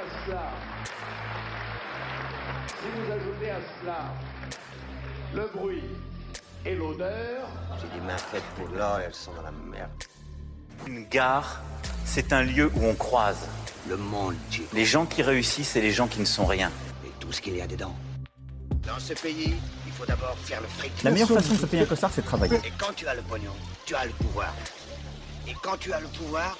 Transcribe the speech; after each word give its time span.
à 0.00 0.26
cela, 0.26 0.50
si 2.66 2.86
vous 2.96 3.12
ajoutez 3.12 3.50
à 3.50 3.60
cela 3.80 4.14
le 5.34 5.58
bruit 5.58 5.84
et 6.64 6.74
l'odeur, 6.74 7.48
J'ai 7.80 7.98
des 7.98 8.06
mains 8.06 8.16
faites 8.16 8.44
pour 8.56 8.68
l'or 8.68 9.00
et 9.00 9.04
elles 9.04 9.14
sont 9.14 9.32
dans 9.34 9.42
la 9.42 9.50
merde. 9.50 9.90
Une 10.86 11.06
gare, 11.06 11.60
c'est 12.04 12.32
un 12.32 12.42
lieu 12.42 12.70
où 12.74 12.84
on 12.84 12.94
croise. 12.94 13.48
Le 13.88 13.96
monde. 13.96 14.34
Les 14.74 14.84
gens 14.84 15.06
qui 15.06 15.22
réussissent 15.22 15.74
et 15.74 15.80
les 15.80 15.90
gens 15.90 16.06
qui 16.06 16.20
ne 16.20 16.26
sont 16.26 16.44
rien. 16.44 16.70
Et 17.04 17.10
tout 17.18 17.32
ce 17.32 17.40
qu'il 17.40 17.56
y 17.56 17.62
a 17.62 17.66
dedans. 17.66 17.94
Dans 18.86 18.98
ce 18.98 19.14
pays, 19.14 19.56
il 19.86 19.92
faut 19.92 20.04
d'abord 20.04 20.36
faire 20.44 20.60
le 20.60 20.68
fric. 20.68 21.02
La 21.02 21.10
meilleure 21.10 21.28
façon 21.28 21.54
de 21.54 21.58
se 21.58 21.66
payer 21.66 21.82
un 21.84 21.86
costard, 21.86 22.10
c'est 22.12 22.20
de 22.20 22.26
travailler. 22.26 22.58
Et 22.58 22.72
quand 22.78 22.92
tu 22.94 23.06
as 23.06 23.14
le 23.14 23.22
pognon, 23.22 23.52
tu 23.86 23.94
as 23.94 24.04
le 24.04 24.12
pouvoir. 24.12 24.54
Et 25.48 25.54
quand 25.62 25.78
tu 25.78 25.92
as 25.92 26.00
le 26.00 26.08
pouvoir, 26.08 26.58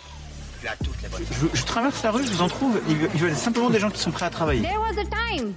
Je, 0.63 1.47
je 1.55 1.65
traverse 1.65 2.03
la 2.03 2.11
rue, 2.11 2.25
je 2.25 2.31
vous 2.31 2.43
en 2.43 2.49
trouve. 2.49 2.81
Il 2.89 2.97
veut, 2.97 3.11
il 3.15 3.21
veut 3.21 3.35
simplement 3.35 3.71
des 3.71 3.79
gens 3.79 3.91
qui 3.91 4.01
sont 4.01 4.11
prêts 4.11 4.27
à 4.27 4.31
travailler. 4.31 4.63
There 4.63 4.79
was 4.79 4.99
a 4.99 5.05
time 5.05 5.55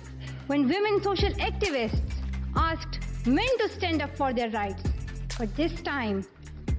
when 0.48 0.62
women 0.62 1.02
social 1.04 1.32
activists 1.40 2.22
asked 2.56 3.00
men 3.26 3.46
to 3.60 3.70
stand 3.70 4.02
up 4.02 4.16
for 4.16 4.34
their 4.34 4.50
rights. 4.52 4.84
But 5.38 5.56
this 5.56 5.74
time, 5.84 6.24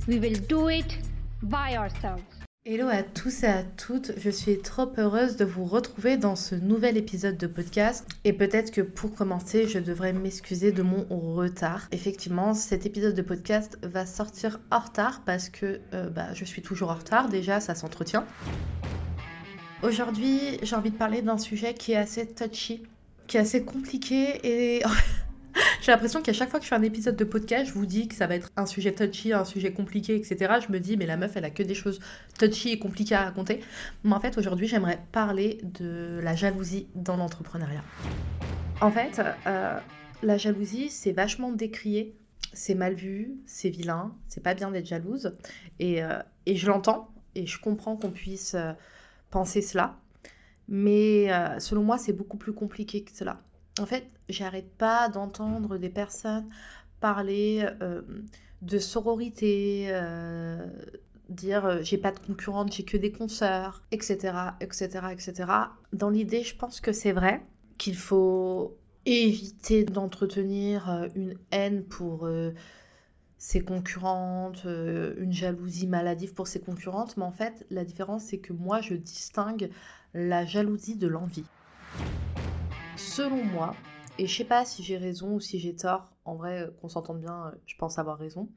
we 0.06 0.18
will 0.18 0.38
do 0.48 0.68
it 0.68 0.98
by 1.42 1.76
ourselves. 1.76 2.22
Hello 2.66 2.88
à 2.88 3.02
tous 3.02 3.42
et 3.42 3.46
à 3.46 3.62
toutes, 3.62 4.12
je 4.16 4.30
suis 4.30 4.58
trop 4.58 4.90
heureuse 4.96 5.36
de 5.36 5.44
vous 5.44 5.66
retrouver 5.66 6.16
dans 6.16 6.34
ce 6.34 6.54
nouvel 6.54 6.96
épisode 6.96 7.36
de 7.36 7.46
podcast 7.46 8.06
et 8.24 8.32
peut-être 8.32 8.70
que 8.70 8.80
pour 8.80 9.14
commencer 9.14 9.68
je 9.68 9.78
devrais 9.78 10.14
m'excuser 10.14 10.72
de 10.72 10.80
mon 10.80 11.04
retard. 11.34 11.86
Effectivement 11.92 12.54
cet 12.54 12.86
épisode 12.86 13.14
de 13.14 13.20
podcast 13.20 13.78
va 13.82 14.06
sortir 14.06 14.60
en 14.70 14.78
retard 14.78 15.20
parce 15.26 15.50
que 15.50 15.80
euh, 15.92 16.08
bah, 16.08 16.32
je 16.32 16.46
suis 16.46 16.62
toujours 16.62 16.90
en 16.90 16.94
retard, 16.94 17.28
déjà 17.28 17.60
ça 17.60 17.74
s'entretient. 17.74 18.24
Aujourd'hui 19.82 20.56
j'ai 20.62 20.74
envie 20.74 20.90
de 20.90 20.96
parler 20.96 21.20
d'un 21.20 21.36
sujet 21.36 21.74
qui 21.74 21.92
est 21.92 21.96
assez 21.96 22.26
touchy, 22.26 22.82
qui 23.26 23.36
est 23.36 23.40
assez 23.40 23.62
compliqué 23.62 24.40
et 24.42 24.82
j'ai 25.84 25.92
l'impression 25.92 26.22
qu'à 26.22 26.32
chaque 26.32 26.48
fois 26.48 26.60
que 26.60 26.64
je 26.64 26.70
fais 26.70 26.76
un 26.76 26.82
épisode 26.82 27.14
de 27.14 27.24
podcast, 27.24 27.66
je 27.66 27.74
vous 27.74 27.84
dis 27.84 28.08
que 28.08 28.14
ça 28.14 28.26
va 28.26 28.36
être 28.36 28.50
un 28.56 28.64
sujet 28.64 28.92
touchy, 28.92 29.34
un 29.34 29.44
sujet 29.44 29.74
compliqué, 29.74 30.16
etc. 30.16 30.54
Je 30.66 30.72
me 30.72 30.80
dis, 30.80 30.96
mais 30.96 31.04
la 31.04 31.18
meuf, 31.18 31.36
elle 31.36 31.44
a 31.44 31.50
que 31.50 31.62
des 31.62 31.74
choses 31.74 32.00
touchy 32.38 32.70
et 32.70 32.78
compliquées 32.78 33.14
à 33.14 33.24
raconter. 33.24 33.60
Mais 34.02 34.14
en 34.14 34.20
fait, 34.20 34.38
aujourd'hui, 34.38 34.66
j'aimerais 34.66 34.98
parler 35.12 35.60
de 35.62 36.20
la 36.22 36.34
jalousie 36.34 36.86
dans 36.94 37.18
l'entrepreneuriat. 37.18 37.84
En 38.80 38.90
fait, 38.90 39.20
euh, 39.46 39.78
la 40.22 40.38
jalousie, 40.38 40.88
c'est 40.88 41.12
vachement 41.12 41.52
décrié. 41.52 42.16
C'est 42.54 42.74
mal 42.74 42.94
vu, 42.94 43.32
c'est 43.44 43.68
vilain, 43.68 44.14
c'est 44.26 44.42
pas 44.42 44.54
bien 44.54 44.70
d'être 44.70 44.86
jalouse. 44.86 45.36
Et, 45.80 46.02
euh, 46.02 46.18
et 46.46 46.56
je 46.56 46.66
l'entends 46.66 47.10
et 47.34 47.46
je 47.46 47.60
comprends 47.60 47.96
qu'on 47.96 48.10
puisse 48.10 48.54
euh, 48.54 48.72
penser 49.30 49.60
cela. 49.60 49.98
Mais 50.66 51.28
selon 51.58 51.82
moi, 51.82 51.98
c'est 51.98 52.14
beaucoup 52.14 52.38
plus 52.38 52.54
compliqué 52.54 53.04
que 53.04 53.12
cela. 53.12 53.42
En 53.78 53.84
fait, 53.84 54.06
j'arrête 54.28 54.70
pas 54.76 55.08
d'entendre 55.08 55.78
des 55.78 55.90
personnes 55.90 56.48
parler 57.04 57.68
euh, 57.82 58.00
de 58.62 58.78
sororité, 58.78 59.88
euh, 59.88 60.66
dire 61.28 61.66
euh, 61.66 61.82
j'ai 61.82 61.98
pas 61.98 62.12
de 62.12 62.18
concurrente, 62.18 62.72
j'ai 62.72 62.86
que 62.86 62.96
des 62.96 63.12
consoeurs, 63.12 63.82
etc., 63.90 64.32
etc., 64.62 64.88
etc. 65.12 65.52
Dans 65.92 66.08
l'idée, 66.08 66.42
je 66.42 66.56
pense 66.56 66.80
que 66.80 66.92
c'est 66.92 67.12
vrai 67.12 67.42
qu'il 67.76 67.94
faut 67.94 68.78
éviter 69.04 69.84
d'entretenir 69.84 71.10
une 71.14 71.34
haine 71.50 71.84
pour 71.84 72.26
ses 73.36 73.60
concurrentes, 73.60 74.64
une 74.64 75.32
jalousie 75.32 75.86
maladive 75.86 76.32
pour 76.32 76.46
ses 76.46 76.60
concurrentes, 76.60 77.18
mais 77.18 77.24
en 77.24 77.32
fait, 77.32 77.66
la 77.68 77.84
différence, 77.84 78.24
c'est 78.24 78.38
que 78.38 78.54
moi, 78.54 78.80
je 78.80 78.94
distingue 78.94 79.68
la 80.14 80.46
jalousie 80.46 80.96
de 80.96 81.06
l'envie. 81.06 81.44
Selon 82.96 83.44
moi, 83.44 83.74
et 84.18 84.26
je 84.26 84.36
sais 84.36 84.44
pas 84.44 84.64
si 84.64 84.82
j'ai 84.82 84.96
raison 84.96 85.34
ou 85.34 85.40
si 85.40 85.58
j'ai 85.58 85.74
tort, 85.74 86.10
en 86.24 86.36
vrai, 86.36 86.62
euh, 86.62 86.70
qu'on 86.80 86.88
s'entende 86.88 87.20
bien, 87.20 87.46
euh, 87.48 87.50
je 87.66 87.76
pense 87.76 87.98
avoir 87.98 88.18
raison. 88.18 88.48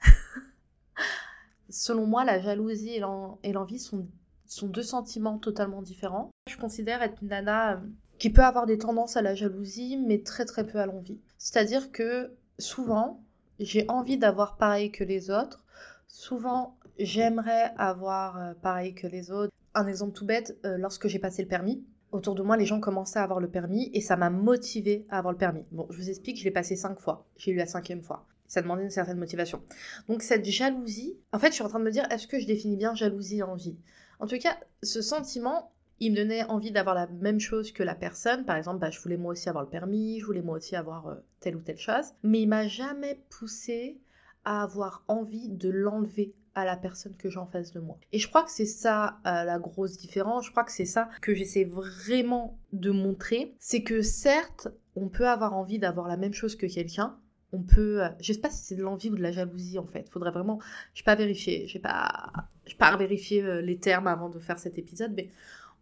Selon 1.70 2.06
moi, 2.06 2.24
la 2.24 2.40
jalousie 2.40 2.90
et 2.90 3.00
l'en- 3.00 3.38
et 3.42 3.52
l'envie 3.52 3.78
sont, 3.78 4.06
sont 4.46 4.68
deux 4.68 4.82
sentiments 4.82 5.38
totalement 5.38 5.82
différents. 5.82 6.30
Je 6.48 6.56
considère 6.56 7.02
être 7.02 7.22
une 7.22 7.28
nana 7.28 7.74
euh, 7.74 7.80
qui 8.18 8.30
peut 8.30 8.42
avoir 8.44 8.66
des 8.66 8.78
tendances 8.78 9.16
à 9.16 9.22
la 9.22 9.34
jalousie, 9.34 9.96
mais 9.98 10.22
très 10.22 10.44
très 10.44 10.66
peu 10.66 10.78
à 10.78 10.86
l'envie. 10.86 11.20
C'est-à-dire 11.36 11.92
que 11.92 12.32
souvent, 12.58 13.22
j'ai 13.60 13.84
envie 13.88 14.18
d'avoir 14.18 14.56
pareil 14.56 14.90
que 14.90 15.04
les 15.04 15.30
autres. 15.30 15.64
Souvent, 16.06 16.76
j'aimerais 16.98 17.72
avoir 17.76 18.56
pareil 18.62 18.94
que 18.94 19.06
les 19.06 19.30
autres. 19.30 19.52
Un 19.74 19.86
exemple 19.86 20.12
tout 20.14 20.24
bête, 20.24 20.58
lorsque 20.64 21.06
j'ai 21.06 21.18
passé 21.18 21.42
le 21.42 21.48
permis, 21.48 21.84
autour 22.12 22.34
de 22.34 22.42
moi, 22.42 22.56
les 22.56 22.66
gens 22.66 22.80
commençaient 22.80 23.18
à 23.18 23.22
avoir 23.22 23.40
le 23.40 23.48
permis 23.48 23.90
et 23.92 24.00
ça 24.00 24.16
m'a 24.16 24.30
motivé 24.30 25.06
à 25.10 25.18
avoir 25.18 25.32
le 25.32 25.38
permis. 25.38 25.64
Bon, 25.72 25.86
je 25.90 25.96
vous 25.96 26.08
explique, 26.10 26.38
je 26.38 26.44
l'ai 26.44 26.50
passé 26.50 26.76
cinq 26.76 26.98
fois. 27.00 27.26
J'ai 27.36 27.52
eu 27.52 27.56
la 27.56 27.66
cinquième 27.66 28.02
fois. 28.02 28.26
Ça 28.46 28.62
demandait 28.62 28.84
une 28.84 28.90
certaine 28.90 29.18
motivation. 29.18 29.62
Donc 30.08 30.22
cette 30.22 30.46
jalousie, 30.46 31.18
en 31.32 31.38
fait, 31.38 31.48
je 31.48 31.54
suis 31.54 31.64
en 31.64 31.68
train 31.68 31.80
de 31.80 31.84
me 31.84 31.90
dire, 31.90 32.06
est-ce 32.10 32.26
que 32.26 32.40
je 32.40 32.46
définis 32.46 32.76
bien 32.76 32.94
jalousie 32.94 33.38
et 33.38 33.42
envie? 33.42 33.76
En 34.20 34.26
tout 34.26 34.38
cas, 34.38 34.56
ce 34.82 35.02
sentiment, 35.02 35.70
il 36.00 36.12
me 36.12 36.16
donnait 36.16 36.44
envie 36.44 36.70
d'avoir 36.70 36.94
la 36.94 37.06
même 37.08 37.40
chose 37.40 37.72
que 37.72 37.82
la 37.82 37.94
personne. 37.94 38.44
Par 38.44 38.56
exemple, 38.56 38.78
bah, 38.78 38.90
je 38.90 39.00
voulais 39.00 39.16
moi 39.16 39.32
aussi 39.32 39.48
avoir 39.48 39.64
le 39.64 39.70
permis, 39.70 40.20
je 40.20 40.24
voulais 40.24 40.42
moi 40.42 40.56
aussi 40.56 40.76
avoir 40.76 41.08
euh, 41.08 41.14
telle 41.40 41.56
ou 41.56 41.60
telle 41.60 41.78
chose. 41.78 42.06
Mais 42.22 42.40
il 42.40 42.48
m'a 42.48 42.66
jamais 42.66 43.20
poussé 43.28 44.00
à 44.44 44.62
avoir 44.62 45.04
envie 45.08 45.48
de 45.48 45.68
l'enlever 45.68 46.34
à 46.54 46.64
la 46.64 46.76
personne 46.76 47.16
que 47.16 47.30
j'ai 47.30 47.38
en 47.38 47.46
face 47.46 47.72
de 47.72 47.80
moi. 47.80 47.98
Et 48.12 48.18
je 48.18 48.28
crois 48.28 48.42
que 48.42 48.50
c'est 48.50 48.66
ça 48.66 49.18
euh, 49.26 49.44
la 49.44 49.58
grosse 49.58 49.96
différence, 49.96 50.46
je 50.46 50.50
crois 50.50 50.64
que 50.64 50.72
c'est 50.72 50.84
ça 50.84 51.08
que 51.22 51.34
j'essaie 51.34 51.64
vraiment 51.64 52.58
de 52.72 52.90
montrer, 52.90 53.54
c'est 53.58 53.82
que 53.82 54.02
certes, 54.02 54.68
on 54.96 55.08
peut 55.08 55.28
avoir 55.28 55.54
envie 55.54 55.78
d'avoir 55.78 56.08
la 56.08 56.16
même 56.16 56.34
chose 56.34 56.56
que 56.56 56.66
quelqu'un, 56.66 57.18
on 57.52 57.62
peut, 57.62 58.04
euh, 58.04 58.08
je 58.20 58.32
sais 58.32 58.40
pas 58.40 58.50
si 58.50 58.64
c'est 58.64 58.76
de 58.76 58.82
l'envie 58.82 59.10
ou 59.10 59.16
de 59.16 59.22
la 59.22 59.32
jalousie 59.32 59.78
en 59.78 59.86
fait, 59.86 60.08
faudrait 60.08 60.30
vraiment, 60.30 60.58
je 60.94 61.02
pas 61.02 61.14
vérifier, 61.14 61.66
j'ai 61.66 61.78
pas, 61.78 62.32
j'ai 62.66 62.76
pas 62.76 62.94
vérifié 62.96 63.42
euh, 63.42 63.60
les 63.60 63.78
termes 63.78 64.06
avant 64.06 64.28
de 64.28 64.38
faire 64.38 64.58
cet 64.58 64.78
épisode, 64.78 65.12
mais 65.16 65.30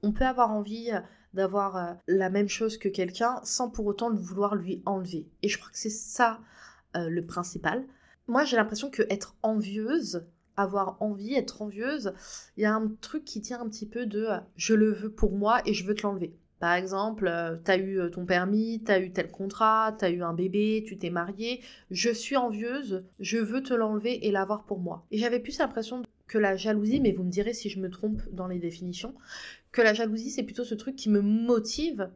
on 0.02 0.12
peut 0.12 0.24
avoir 0.24 0.52
envie 0.52 0.92
euh, 0.92 1.00
d'avoir 1.34 1.96
la 2.06 2.30
même 2.30 2.48
chose 2.48 2.78
que 2.78 2.88
quelqu'un 2.88 3.40
sans 3.42 3.68
pour 3.68 3.84
autant 3.86 4.08
le 4.08 4.16
vouloir 4.16 4.54
lui 4.54 4.82
enlever. 4.86 5.28
Et 5.42 5.48
je 5.48 5.58
crois 5.58 5.70
que 5.70 5.78
c'est 5.78 5.90
ça 5.90 6.40
le 6.94 7.20
principal. 7.20 7.84
Moi, 8.26 8.44
j'ai 8.44 8.56
l'impression 8.56 8.88
que 8.88 9.02
être 9.10 9.36
envieuse, 9.42 10.26
avoir 10.56 10.96
envie, 11.00 11.34
être 11.34 11.62
envieuse, 11.62 12.12
il 12.56 12.62
y 12.62 12.66
a 12.66 12.74
un 12.74 12.88
truc 13.00 13.24
qui 13.24 13.40
tient 13.40 13.60
un 13.60 13.68
petit 13.68 13.86
peu 13.86 14.06
de 14.06 14.24
euh, 14.24 14.38
je 14.56 14.74
le 14.74 14.90
veux 14.90 15.10
pour 15.10 15.32
moi 15.32 15.60
et 15.66 15.74
je 15.74 15.84
veux 15.84 15.94
te 15.94 16.02
l'enlever. 16.02 16.34
Par 16.58 16.72
exemple, 16.72 17.26
euh, 17.28 17.56
t'as 17.62 17.76
eu 17.76 18.00
euh, 18.00 18.08
ton 18.08 18.24
permis, 18.24 18.82
t'as 18.82 19.00
eu 19.00 19.12
tel 19.12 19.30
contrat, 19.30 19.94
t'as 19.98 20.10
eu 20.10 20.22
un 20.22 20.32
bébé, 20.32 20.84
tu 20.86 20.96
t'es 20.96 21.10
marié, 21.10 21.60
je 21.90 22.10
suis 22.10 22.36
envieuse, 22.36 23.04
je 23.20 23.36
veux 23.36 23.62
te 23.62 23.74
l'enlever 23.74 24.26
et 24.26 24.30
l'avoir 24.30 24.64
pour 24.64 24.78
moi. 24.78 25.06
Et 25.10 25.18
j'avais 25.18 25.40
plus 25.40 25.58
l'impression 25.58 26.02
que 26.26 26.38
la 26.38 26.56
jalousie, 26.56 27.00
mais 27.00 27.12
vous 27.12 27.24
me 27.24 27.30
direz 27.30 27.52
si 27.52 27.68
je 27.68 27.78
me 27.78 27.90
trompe 27.90 28.22
dans 28.32 28.46
les 28.46 28.58
définitions, 28.58 29.14
que 29.70 29.82
la 29.82 29.92
jalousie 29.92 30.30
c'est 30.30 30.42
plutôt 30.42 30.64
ce 30.64 30.74
truc 30.74 30.96
qui 30.96 31.10
me 31.10 31.20
motive 31.20 32.10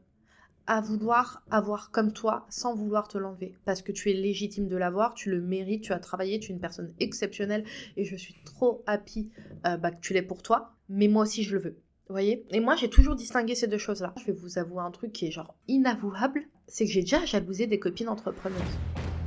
à 0.67 0.81
vouloir 0.81 1.43
avoir 1.51 1.91
comme 1.91 2.13
toi 2.13 2.47
sans 2.49 2.75
vouloir 2.75 3.09
te 3.09 3.19
l'enlever. 3.19 3.55
Parce 3.65 3.83
que 3.83 3.93
tu 3.93 4.11
es 4.11 4.15
légitime 4.15 4.69
de 4.69 4.77
l'avoir, 4.77 5.15
tu 5.15 5.31
le 5.31 5.41
mérites, 5.41 5.83
tu 5.83 5.93
as 5.93 5.99
travaillé, 5.99 6.39
tu 6.39 6.51
es 6.51 6.55
une 6.55 6.61
personne 6.61 6.93
exceptionnelle 7.01 7.65
et 7.97 8.05
je 8.05 8.17
suis 8.17 8.35
trop 8.45 8.83
happy 8.87 9.31
euh, 9.67 9.77
bah, 9.77 9.91
que 9.91 10.01
tu 10.01 10.13
l'aies 10.13 10.23
pour 10.23 10.43
toi, 10.43 10.75
mais 10.89 11.09
moi 11.09 11.25
aussi 11.25 11.43
je 11.43 11.55
le 11.57 11.63
veux. 11.63 11.77
Vous 12.09 12.15
voyez? 12.15 12.45
Et 12.51 12.61
moi 12.61 12.77
j'ai 12.77 12.91
toujours 12.91 13.17
distingué 13.17 13.55
ces 13.55 13.69
deux 13.69 13.79
choses-là. 13.79 14.15
Je 14.21 14.27
vais 14.27 14.33
vous 14.33 14.59
avouer 14.59 14.83
un 14.83 14.91
truc 14.91 15.13
qui 15.13 15.27
est 15.27 15.31
genre 15.31 15.55
inavouable, 15.69 16.45
c'est 16.67 16.85
que 16.85 16.91
j'ai 16.91 17.03
déjà 17.03 17.25
jalousé 17.25 17.67
des 17.67 17.79
copines 17.79 18.09
entrepreneuses. 18.09 18.61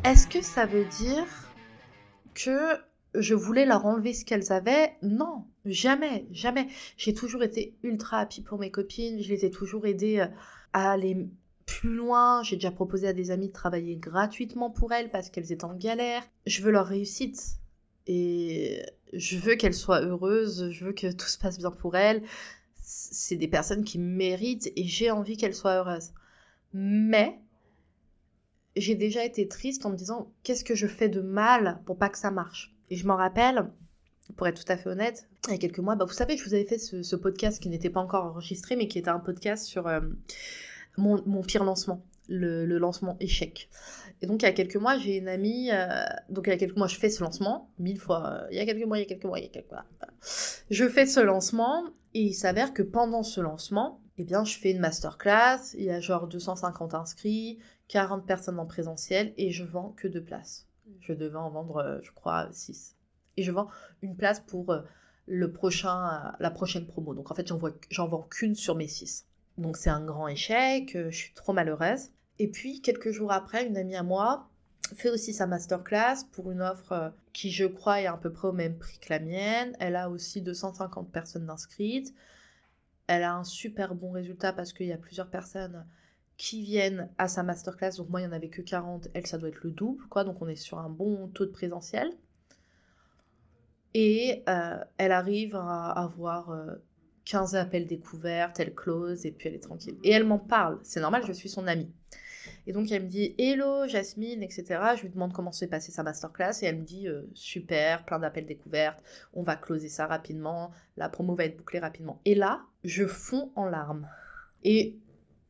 Est-ce 0.03 0.27
que 0.27 0.41
ça 0.41 0.65
veut 0.65 0.85
dire 0.85 1.25
que 2.33 2.77
je 3.15 3.35
voulais 3.35 3.65
leur 3.65 3.85
enlever 3.85 4.13
ce 4.13 4.25
qu'elles 4.25 4.51
avaient? 4.51 4.93
Non, 5.01 5.45
jamais, 5.65 6.25
jamais. 6.31 6.67
J'ai 6.97 7.13
toujours 7.13 7.43
été 7.43 7.75
ultra 7.83 8.19
happy 8.19 8.41
pour 8.41 8.59
mes 8.59 8.71
copines, 8.71 9.21
je 9.21 9.29
les 9.29 9.45
ai 9.45 9.51
toujours 9.51 9.85
aidées 9.85 10.19
euh, 10.19 10.27
aller 10.73 11.29
plus 11.65 11.95
loin. 11.95 12.43
J'ai 12.43 12.55
déjà 12.55 12.71
proposé 12.71 13.07
à 13.07 13.13
des 13.13 13.31
amis 13.31 13.47
de 13.47 13.53
travailler 13.53 13.95
gratuitement 13.95 14.69
pour 14.69 14.91
elles 14.91 15.09
parce 15.09 15.29
qu'elles 15.29 15.51
étaient 15.51 15.65
en 15.65 15.75
galère. 15.75 16.23
Je 16.45 16.61
veux 16.61 16.71
leur 16.71 16.87
réussite 16.87 17.57
et 18.07 18.83
je 19.13 19.37
veux 19.37 19.55
qu'elles 19.55 19.73
soient 19.73 20.01
heureuses, 20.01 20.71
je 20.71 20.85
veux 20.85 20.93
que 20.93 21.11
tout 21.11 21.27
se 21.27 21.37
passe 21.37 21.57
bien 21.57 21.71
pour 21.71 21.95
elles. 21.95 22.23
C'est 22.75 23.37
des 23.37 23.47
personnes 23.47 23.83
qui 23.83 23.97
méritent 23.99 24.71
et 24.75 24.83
j'ai 24.85 25.11
envie 25.11 25.37
qu'elles 25.37 25.55
soient 25.55 25.75
heureuses. 25.75 26.11
Mais 26.73 27.39
j'ai 28.75 28.95
déjà 28.95 29.23
été 29.23 29.47
triste 29.47 29.85
en 29.85 29.91
me 29.91 29.95
disant 29.95 30.31
qu'est-ce 30.43 30.63
que 30.63 30.75
je 30.75 30.87
fais 30.87 31.09
de 31.09 31.21
mal 31.21 31.81
pour 31.85 31.97
pas 31.97 32.09
que 32.09 32.17
ça 32.17 32.31
marche? 32.31 32.75
Et 32.89 32.95
je 32.95 33.07
m'en 33.07 33.15
rappelle, 33.15 33.69
pour 34.35 34.47
être 34.47 34.63
tout 34.63 34.71
à 34.71 34.77
fait 34.77 34.89
honnête, 34.89 35.29
il 35.47 35.51
y 35.51 35.55
a 35.55 35.57
quelques 35.57 35.79
mois, 35.79 35.95
bah 35.95 36.05
vous 36.05 36.13
savez, 36.13 36.37
je 36.37 36.45
vous 36.45 36.53
avais 36.53 36.63
fait 36.63 36.77
ce, 36.77 37.15
podcast 37.15 37.61
qui 37.61 37.69
n'était 37.69 37.89
pas 37.89 37.99
encore 37.99 38.25
enregistré, 38.25 38.75
mais 38.75 38.87
qui 38.87 38.97
était 38.97 39.09
un 39.09 39.19
podcast 39.19 39.65
sur 39.65 39.87
euh, 39.87 39.99
mon, 40.97 41.41
pire 41.41 41.63
lancement, 41.63 42.05
le, 42.29 42.65
lancement 42.65 43.17
échec. 43.19 43.69
Et 44.21 44.25
donc 44.25 44.41
il 44.41 44.45
y 44.45 44.49
a 44.49 44.53
quelques 44.53 44.77
mois, 44.77 44.97
j'ai 44.97 45.17
une 45.17 45.27
amie, 45.27 45.69
euh, 45.71 46.05
donc 46.29 46.47
il 46.47 46.51
y 46.51 46.53
a 46.53 46.57
quelques 46.57 46.77
mois, 46.77 46.87
je 46.87 46.95
fais 46.95 47.09
ce 47.09 47.21
lancement, 47.21 47.69
mille 47.77 47.99
fois, 47.99 48.25
euh, 48.25 48.47
il 48.51 48.57
y 48.57 48.61
a 48.61 48.65
quelques 48.65 48.85
mois, 48.85 48.97
il 48.97 49.01
y 49.01 49.03
a 49.03 49.07
quelques 49.07 49.25
mois, 49.25 49.39
il 49.39 49.43
y 49.43 49.47
a 49.47 49.49
quelques 49.49 49.71
mois. 49.71 49.85
Je 50.69 50.87
fais 50.87 51.05
ce 51.05 51.19
lancement, 51.19 51.83
et 52.13 52.21
il 52.21 52.33
s'avère 52.33 52.73
que 52.73 52.83
pendant 52.83 53.23
ce 53.23 53.41
lancement, 53.41 53.99
eh 54.17 54.23
bien, 54.23 54.45
je 54.45 54.57
fais 54.57 54.71
une 54.71 54.79
masterclass, 54.79 55.73
il 55.73 55.83
y 55.83 55.89
a 55.89 55.99
genre 55.99 56.27
250 56.27 56.93
inscrits, 56.93 57.59
40 57.89 58.25
personnes 58.25 58.59
en 58.59 58.65
présentiel 58.65 59.33
et 59.37 59.49
je 59.49 59.63
vends 59.63 59.93
que 59.97 60.07
deux 60.07 60.23
places. 60.23 60.67
Je 60.99 61.13
devais 61.13 61.37
en 61.37 61.49
vendre, 61.49 61.99
je 62.03 62.11
crois, 62.11 62.47
6. 62.51 62.95
Et 63.37 63.43
je 63.43 63.51
vends 63.51 63.67
une 64.03 64.15
place 64.15 64.39
pour 64.39 64.83
le 65.25 65.51
prochain, 65.51 66.33
la 66.39 66.51
prochaine 66.51 66.85
promo. 66.85 67.13
Donc 67.13 67.31
en 67.31 67.35
fait, 67.35 67.47
j'en 67.89 68.07
vends 68.07 68.27
qu'une 68.29 68.55
sur 68.55 68.75
mes 68.75 68.87
6. 68.87 69.25
Donc 69.57 69.77
c'est 69.77 69.89
un 69.89 70.03
grand 70.03 70.27
échec, 70.27 70.91
je 70.95 71.15
suis 71.15 71.33
trop 71.33 71.53
malheureuse. 71.53 72.09
Et 72.39 72.47
puis, 72.47 72.81
quelques 72.81 73.11
jours 73.11 73.31
après, 73.31 73.65
une 73.65 73.77
amie 73.77 73.95
à 73.95 74.03
moi 74.03 74.49
fait 74.95 75.09
aussi 75.09 75.33
sa 75.33 75.47
masterclass 75.47 76.25
pour 76.31 76.51
une 76.51 76.61
offre 76.61 76.91
euh, 76.91 77.09
qui, 77.31 77.51
je 77.51 77.65
crois, 77.65 78.01
est 78.01 78.07
à 78.07 78.17
peu 78.17 78.31
près 78.31 78.47
au 78.47 78.53
même 78.53 78.77
prix 78.77 78.99
que 78.99 79.11
la 79.11 79.19
mienne. 79.19 79.75
Elle 79.79 79.95
a 79.95 80.09
aussi 80.09 80.41
250 80.41 81.11
personnes 81.11 81.49
inscrites. 81.49 82.13
Elle 83.07 83.23
a 83.23 83.35
un 83.35 83.43
super 83.43 83.95
bon 83.95 84.11
résultat 84.11 84.53
parce 84.53 84.73
qu'il 84.73 84.87
y 84.87 84.93
a 84.93 84.97
plusieurs 84.97 85.29
personnes 85.29 85.85
qui 86.37 86.63
viennent 86.63 87.09
à 87.17 87.27
sa 87.27 87.43
masterclass. 87.43 87.97
Donc 87.97 88.09
moi, 88.09 88.21
il 88.21 88.25
n'y 88.25 88.29
en 88.29 88.35
avait 88.35 88.49
que 88.49 88.61
40. 88.61 89.09
Elle, 89.13 89.27
ça 89.27 89.37
doit 89.37 89.49
être 89.49 89.63
le 89.63 89.71
double, 89.71 90.05
quoi. 90.07 90.23
Donc 90.23 90.41
on 90.41 90.47
est 90.47 90.55
sur 90.55 90.79
un 90.79 90.89
bon 90.89 91.27
taux 91.29 91.45
de 91.45 91.51
présentiel. 91.51 92.11
Et 93.93 94.43
euh, 94.49 94.77
elle 94.97 95.11
arrive 95.11 95.55
à 95.55 95.91
avoir 95.91 96.55
15 97.25 97.55
euh, 97.55 97.59
appels 97.59 97.85
découvertes, 97.85 98.59
elle 98.59 98.73
close 98.73 99.25
et 99.25 99.31
puis 99.31 99.49
elle 99.49 99.55
est 99.55 99.59
tranquille. 99.59 99.95
Et 100.03 100.11
elle 100.11 100.25
m'en 100.25 100.39
parle. 100.39 100.79
C'est 100.83 100.99
normal, 100.99 101.23
je 101.25 101.33
suis 101.33 101.49
son 101.49 101.67
amie. 101.67 101.91
Et 102.65 102.73
donc 102.73 102.91
elle 102.91 103.03
me 103.03 103.07
dit 103.07 103.35
Hello 103.37 103.87
Jasmine, 103.87 104.41
etc. 104.41 104.65
Je 104.97 105.03
lui 105.03 105.09
demande 105.09 105.31
comment 105.31 105.51
s'est 105.51 105.67
passée 105.67 105.91
sa 105.91 106.03
masterclass 106.03 106.61
et 106.61 106.65
elle 106.65 106.79
me 106.79 106.83
dit 106.83 107.07
euh, 107.07 107.23
Super, 107.33 108.03
plein 108.05 108.19
d'appels 108.19 108.45
découvertes, 108.45 109.01
on 109.33 109.43
va 109.43 109.55
closer 109.55 109.89
ça 109.89 110.07
rapidement, 110.07 110.71
la 110.97 111.07
promo 111.07 111.35
va 111.35 111.45
être 111.45 111.57
bouclée 111.57 111.79
rapidement. 111.79 112.19
Et 112.25 112.35
là, 112.35 112.63
je 112.83 113.05
fonds 113.05 113.51
en 113.55 113.65
larmes. 113.65 114.07
Et 114.63 114.97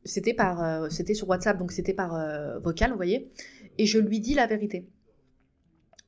c'était 0.04 0.34
par, 0.34 0.90
c'était 0.90 1.14
sur 1.14 1.28
WhatsApp, 1.28 1.56
donc 1.56 1.72
c'était 1.72 1.94
par 1.94 2.14
euh, 2.14 2.58
vocal, 2.58 2.90
vous 2.90 2.96
voyez. 2.96 3.30
Et 3.78 3.86
je 3.86 3.98
lui 3.98 4.20
dis 4.20 4.34
la 4.34 4.46
vérité. 4.46 4.88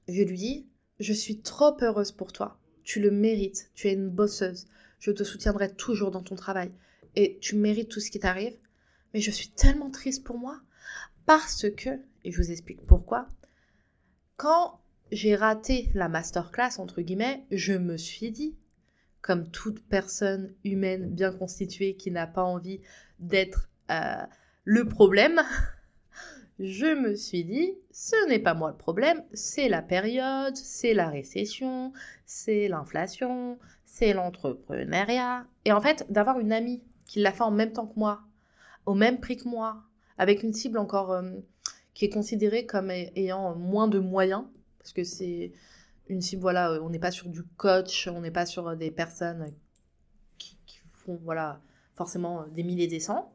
Je 0.09 0.23
lui 0.23 0.37
dis 0.37 0.67
Je 0.99 1.13
suis 1.13 1.41
trop 1.41 1.77
heureuse 1.83 2.13
pour 2.13 2.33
toi. 2.33 2.59
Tu 2.85 3.01
le 3.01 3.11
mérites. 3.11 3.71
Tu 3.75 3.89
es 3.89 3.93
une 3.93 4.09
bosseuse. 4.09 4.67
Je 4.99 5.11
te 5.11 5.25
soutiendrai 5.25 5.75
toujours 5.75 6.11
dans 6.11 6.23
ton 6.23 6.37
travail. 6.37 6.73
Et 7.15 7.39
tu 7.41 7.57
mérites 7.57 7.91
tout 7.91 8.01
ce 8.01 8.11
qui 8.11 8.19
t'arrive. 8.19 8.57
Mais 9.13 9.21
je 9.21 9.31
suis 9.31 9.49
tellement 9.49 9.91
triste 9.91 10.25
pour 10.25 10.39
moi 10.39 10.61
parce 11.27 11.67
que, 11.71 11.91
et 12.25 12.31
je 12.31 12.41
vous 12.41 12.51
explique 12.51 12.87
pourquoi, 12.87 13.29
quand 14.37 14.81
j'ai 15.11 15.35
raté 15.35 15.91
la 15.95 16.09
masterclass, 16.09 16.79
entre 16.79 17.01
guillemets, 17.01 17.45
je 17.51 17.73
me 17.73 17.97
suis 17.97 18.31
dit, 18.31 18.57
comme 19.23 19.51
toute 19.51 19.83
personne 19.89 20.55
humaine 20.65 21.11
bien 21.11 21.33
constituée 21.33 21.97
qui 21.97 22.11
n'a 22.11 22.27
pas 22.27 22.45
envie 22.45 22.81
d'être 23.19 23.69
euh, 23.91 24.25
le 24.65 24.89
problème, 24.89 25.43
je 26.59 26.87
me 26.87 27.15
suis 27.15 27.45
dit, 27.45 27.75
ce 27.91 28.29
n'est 28.29 28.39
pas 28.39 28.55
moi 28.55 28.71
le 28.71 28.77
problème, 28.77 29.23
c'est 29.33 29.69
la 29.69 29.83
période, 29.83 30.57
c'est 30.57 30.95
la 30.95 31.09
récession, 31.09 31.93
c'est 32.25 32.69
l'inflation, 32.69 33.59
c'est 33.85 34.15
l'entrepreneuriat. 34.15 35.47
Et 35.65 35.73
en 35.73 35.81
fait, 35.81 36.07
d'avoir 36.11 36.41
une 36.41 36.53
amie 36.53 36.83
qui 37.07 37.21
l'a 37.21 37.33
fait 37.33 37.43
en 37.43 37.51
même 37.51 37.73
temps 37.73 37.87
que 37.87 37.99
moi, 37.99 38.23
au 38.87 38.95
même 38.95 39.21
prix 39.21 39.37
que 39.37 39.49
moi, 39.49 39.83
avec 40.19 40.43
une 40.43 40.53
cible 40.53 40.79
encore 40.79 41.13
euh, 41.13 41.31
qui 41.93 42.07
est 42.07 42.11
considérée 42.11 42.67
comme 42.67 42.91
ayant 42.91 43.55
moins 43.55 43.89
de 43.89 43.99
moyens, 43.99 44.45
parce 44.79 44.93
que 44.93 45.05
c'est 45.05 45.53
une 46.09 46.23
cible, 46.23 46.43
voilà, 46.43 46.71
euh, 46.71 46.81
on 46.83 46.91
n'est 46.91 46.99
pas 46.99 47.11
sur 47.11 47.29
du 47.29 47.43
coach, 47.43 48.09
on 48.09 48.21
n'est 48.21 48.31
pas 48.31 48.47
sur 48.47 48.69
euh, 48.69 48.77
des 48.77 48.91
personnes 48.91 49.53
qui, 50.39 50.57
font, 50.93 51.19
voilà, 51.23 51.61
forcément 51.95 52.47
des 52.49 52.63
milliers 52.63 52.87
des 52.87 53.01
cents. 53.01 53.33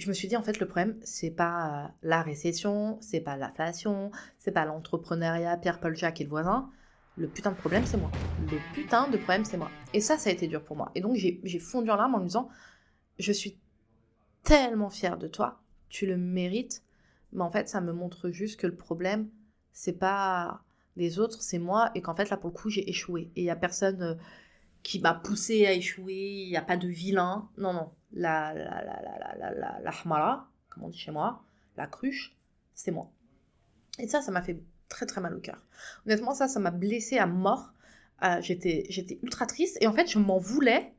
Je 0.00 0.08
me 0.08 0.12
suis 0.12 0.28
dit, 0.28 0.36
en 0.36 0.42
fait, 0.42 0.58
le 0.58 0.66
problème, 0.66 0.96
c'est 1.02 1.30
pas 1.30 1.92
la 2.02 2.22
récession, 2.22 2.98
c'est 3.00 3.20
pas 3.20 3.36
l'inflation, 3.36 4.10
c'est 4.38 4.50
pas 4.50 4.64
l'entrepreneuriat, 4.64 5.56
Pierre-Paul 5.58 5.94
Jacques 5.94 6.20
et 6.20 6.24
le 6.24 6.30
voisin. 6.30 6.70
Le 7.16 7.28
putain 7.28 7.52
de 7.52 7.56
problème, 7.56 7.84
c'est 7.86 7.98
moi. 7.98 8.10
Le 8.50 8.58
putain 8.74 9.08
de 9.08 9.16
problème, 9.18 9.44
c'est 9.44 9.58
moi. 9.58 9.70
Et 9.92 10.00
ça, 10.00 10.16
ça 10.16 10.30
a 10.30 10.32
été 10.32 10.48
dur 10.48 10.64
pour 10.64 10.76
moi. 10.76 10.90
Et 10.94 11.00
donc, 11.00 11.16
j'ai 11.16 11.58
fondu 11.58 11.90
en 11.90 11.96
larmes 11.96 12.14
en 12.14 12.20
me 12.20 12.24
disant, 12.24 12.48
je 13.18 13.30
suis 13.30 13.58
tellement 14.42 14.90
fière 14.90 15.18
de 15.18 15.28
toi 15.28 15.60
tu 15.90 16.06
le 16.06 16.16
mérites. 16.16 16.82
Mais 17.32 17.42
en 17.42 17.50
fait, 17.50 17.68
ça 17.68 17.82
me 17.82 17.92
montre 17.92 18.30
juste 18.30 18.58
que 18.58 18.66
le 18.66 18.74
problème, 18.74 19.28
c'est 19.72 19.98
pas 19.98 20.62
les 20.96 21.18
autres, 21.18 21.42
c'est 21.42 21.58
moi. 21.58 21.90
Et 21.94 22.00
qu'en 22.00 22.14
fait, 22.14 22.30
là, 22.30 22.38
pour 22.38 22.50
le 22.50 22.54
coup, 22.54 22.70
j'ai 22.70 22.88
échoué. 22.88 23.30
Et 23.36 23.42
il 23.42 23.44
y 23.44 23.50
a 23.50 23.56
personne 23.56 24.02
euh, 24.02 24.14
qui 24.82 25.00
m'a 25.00 25.14
poussé 25.14 25.66
à 25.66 25.72
échouer. 25.72 26.44
Il 26.46 26.48
n'y 26.48 26.56
a 26.56 26.62
pas 26.62 26.78
de 26.78 26.88
vilain. 26.88 27.48
Non, 27.58 27.74
non. 27.74 27.92
La, 28.12 28.52
la, 28.54 28.84
la, 28.84 29.52
la, 29.54 29.80
la, 29.80 30.48
comme 30.68 30.84
on 30.84 30.88
dit 30.88 30.98
chez 30.98 31.12
moi, 31.12 31.42
la 31.76 31.86
cruche, 31.86 32.36
c'est 32.74 32.90
moi. 32.90 33.10
Et 33.98 34.08
ça, 34.08 34.20
ça 34.20 34.32
m'a 34.32 34.42
fait 34.42 34.62
très 34.88 35.06
très 35.06 35.20
mal 35.20 35.34
au 35.34 35.40
cœur. 35.40 35.64
Honnêtement, 36.06 36.34
ça, 36.34 36.48
ça 36.48 36.60
m'a 36.60 36.70
blessé 36.70 37.18
à 37.18 37.26
mort. 37.26 37.72
Euh, 38.22 38.40
j'étais, 38.40 38.86
j'étais 38.88 39.18
ultra 39.22 39.46
triste. 39.46 39.78
Et 39.80 39.86
en 39.86 39.92
fait, 39.92 40.10
je 40.10 40.18
m'en 40.18 40.38
voulais 40.38 40.92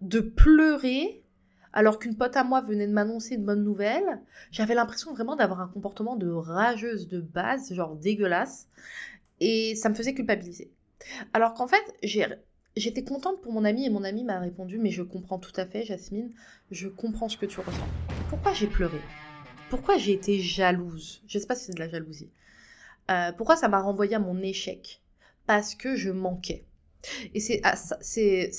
de 0.00 0.20
pleurer 0.20 1.22
alors 1.72 1.98
qu'une 1.98 2.16
pote 2.16 2.36
à 2.36 2.44
moi 2.44 2.60
venait 2.60 2.86
de 2.86 2.92
m'annoncer 2.92 3.36
une 3.36 3.44
bonne 3.44 3.64
nouvelle, 3.64 4.20
j'avais 4.50 4.74
l'impression 4.74 5.12
vraiment 5.12 5.36
d'avoir 5.36 5.60
un 5.60 5.68
comportement 5.68 6.16
de 6.16 6.28
rageuse 6.30 7.08
de 7.08 7.20
base, 7.20 7.72
genre 7.72 7.96
dégueulasse, 7.96 8.68
et 9.40 9.74
ça 9.74 9.88
me 9.88 9.94
faisait 9.94 10.14
culpabiliser. 10.14 10.70
Alors 11.32 11.54
qu'en 11.54 11.66
fait, 11.66 11.82
j'étais 12.76 13.04
contente 13.04 13.40
pour 13.42 13.52
mon 13.52 13.64
ami 13.64 13.84
et 13.86 13.90
mon 13.90 14.04
ami 14.04 14.24
m'a 14.24 14.38
répondu 14.38 14.78
mais 14.78 14.90
je 14.90 15.02
comprends 15.02 15.38
tout 15.38 15.52
à 15.56 15.66
fait 15.66 15.84
Jasmine, 15.84 16.30
je 16.70 16.88
comprends 16.88 17.28
ce 17.28 17.36
que 17.36 17.46
tu 17.46 17.60
ressens. 17.60 17.88
Pourquoi 18.28 18.52
j'ai 18.52 18.66
pleuré? 18.66 19.00
Pourquoi 19.70 19.96
j'ai 19.98 20.12
été 20.12 20.38
jalouse? 20.38 21.22
Je 21.26 21.38
sais 21.38 21.46
pas 21.46 21.54
si 21.54 21.66
c'est 21.66 21.74
de 21.74 21.80
la 21.80 21.88
jalousie. 21.88 22.30
Euh, 23.10 23.32
pourquoi 23.32 23.56
ça 23.56 23.68
m'a 23.68 23.80
renvoyé 23.80 24.14
à 24.14 24.18
mon 24.18 24.38
échec? 24.40 25.02
Parce 25.46 25.74
que 25.74 25.96
je 25.96 26.10
manquais. 26.10 26.66
Et 27.34 27.40
c'est 27.40 27.60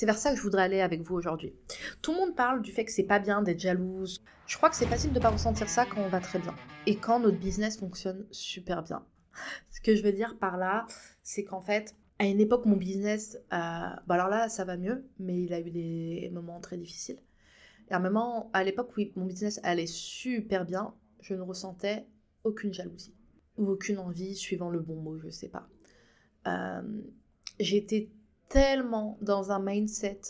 vers 0.06 0.18
ça 0.18 0.32
que 0.32 0.38
je 0.38 0.42
voudrais 0.42 0.64
aller 0.64 0.82
avec 0.82 1.02
vous 1.02 1.16
aujourd'hui. 1.16 1.54
Tout 2.02 2.12
le 2.12 2.18
monde 2.18 2.36
parle 2.36 2.62
du 2.62 2.72
fait 2.72 2.84
que 2.84 2.92
c'est 2.92 3.04
pas 3.04 3.20
bien 3.20 3.42
d'être 3.42 3.60
jalouse. 3.60 4.22
Je 4.48 4.58
crois 4.58 4.70
que 4.70 4.76
c'est 4.76 4.86
facile 4.86 5.14
de 5.14 5.20
pas 5.20 5.30
ressentir 5.30 5.70
ça 5.70 5.86
quand 5.86 6.02
on 6.02 6.10
va 6.10 6.20
très 6.20 6.40
bien 6.40 6.54
et 6.86 6.98
quand 6.98 7.20
notre 7.20 7.38
business 7.38 7.78
fonctionne 7.78 8.26
super 8.32 8.84
bien. 8.84 9.06
Ce 9.72 9.82
que 9.82 9.96
je 9.96 10.04
veux 10.04 10.12
dire 10.12 10.38
par 10.38 10.58
là, 10.58 10.86
c'est 11.24 11.44
qu'en 11.44 11.62
fait, 11.62 11.96
à 12.24 12.28
une 12.28 12.40
époque, 12.40 12.66
mon 12.66 12.78
business, 12.78 13.38
euh, 13.38 13.48
bah 13.52 14.16
alors 14.16 14.30
là, 14.30 14.50
ça 14.50 14.64
va 14.66 14.78
mieux, 14.78 15.06
mais 15.20 15.44
il 15.44 15.54
a 15.54 15.60
eu 15.60 15.72
des 15.72 16.30
moments 16.34 16.60
très 16.60 16.78
difficiles. 16.78 17.20
À 17.90 18.64
l'époque, 18.64 18.92
oui, 18.98 19.12
mon 19.16 19.26
business 19.26 19.60
allait 19.62 19.88
super 19.88 20.66
bien, 20.66 20.94
je 21.20 21.34
ne 21.36 21.42
ressentais 21.42 22.08
aucune 22.44 22.74
jalousie 22.74 23.14
ou 23.58 23.68
aucune 23.68 24.00
envie, 24.00 24.36
suivant 24.36 24.70
le 24.70 24.80
bon 24.80 24.96
mot, 24.96 25.20
je 25.20 25.30
sais 25.30 25.50
pas. 25.50 25.68
Euh, 26.48 27.02
J'étais 27.60 28.10
tellement 28.50 29.18
dans 29.22 29.52
un 29.52 29.60
mindset. 29.60 30.22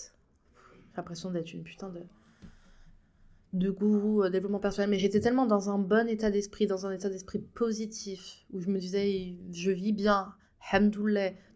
J'ai 0.91 0.97
l'impression 0.97 1.31
d'être 1.31 1.53
une 1.53 1.63
putain 1.63 1.89
de 1.89 2.01
de 3.53 3.69
gourou 3.69 4.23
euh, 4.23 4.31
développement 4.31 4.59
personnel, 4.59 4.89
mais 4.89 4.97
j'étais 4.97 5.19
tellement 5.19 5.45
dans 5.45 5.69
un 5.69 5.77
bon 5.77 6.07
état 6.09 6.31
d'esprit, 6.31 6.65
dans 6.65 6.87
un 6.87 6.91
état 6.91 7.07
d'esprit 7.07 7.37
positif, 7.39 8.45
où 8.51 8.59
je 8.59 8.69
me 8.69 8.79
disais, 8.79 9.35
je 9.51 9.69
vis 9.69 9.93
bien, 9.93 10.33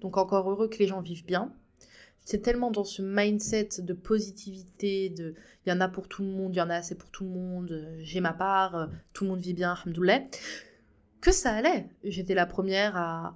donc 0.01 0.17
encore 0.17 0.49
heureux 0.49 0.67
que 0.69 0.77
les 0.77 0.87
gens 0.87 1.01
vivent 1.01 1.25
bien. 1.25 1.51
J'étais 2.25 2.39
tellement 2.39 2.71
dans 2.71 2.83
ce 2.83 3.01
mindset 3.01 3.69
de 3.79 3.93
positivité, 3.93 5.09
de 5.09 5.33
il 5.65 5.69
y 5.69 5.71
en 5.71 5.79
a 5.79 5.87
pour 5.87 6.07
tout 6.07 6.23
le 6.23 6.29
monde, 6.29 6.53
il 6.53 6.57
y 6.57 6.61
en 6.61 6.69
a 6.69 6.75
assez 6.75 6.95
pour 6.95 7.09
tout 7.09 7.23
le 7.23 7.29
monde, 7.29 7.97
j'ai 7.99 8.19
ma 8.19 8.33
part, 8.33 8.75
euh, 8.75 8.87
tout 9.13 9.23
le 9.23 9.29
monde 9.29 9.39
vit 9.39 9.53
bien, 9.53 9.77
hamdoulah, 9.85 10.21
que 11.21 11.31
ça 11.31 11.53
allait. 11.53 11.87
J'étais 12.03 12.35
la 12.35 12.45
première 12.45 12.97
à, 12.97 13.35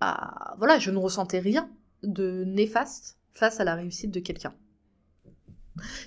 à... 0.00 0.54
Voilà, 0.58 0.78
je 0.78 0.90
ne 0.90 0.98
ressentais 0.98 1.40
rien 1.40 1.68
de 2.02 2.44
néfaste 2.44 3.18
face 3.32 3.60
à 3.60 3.64
la 3.64 3.74
réussite 3.74 4.12
de 4.12 4.20
quelqu'un. 4.20 4.54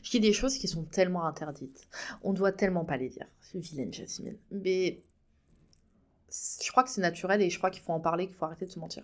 Je 0.02 0.12
dis 0.12 0.20
des 0.22 0.34
choses 0.34 0.58
qui 0.58 0.68
sont 0.68 0.84
tellement 0.84 1.26
interdites. 1.26 1.88
On 2.24 2.32
doit 2.32 2.54
tellement 2.54 2.86
pas 2.86 2.98
les 2.98 3.10
dire. 3.10 3.28
Vilaine 3.54 3.94
Jasmine. 3.94 4.38
Mais 4.52 5.02
je 6.30 6.72
crois 6.72 6.84
que 6.84 6.90
c'est 6.90 7.02
naturel 7.02 7.42
et 7.42 7.50
je 7.50 7.58
crois 7.58 7.70
qu'il 7.70 7.82
faut 7.82 7.94
en 7.94 8.00
parler, 8.00 8.28
qu'il 8.28 8.36
faut 8.36 8.46
arrêter 8.46 8.66
de 8.66 8.72
se 8.72 8.80
mentir. 8.80 9.04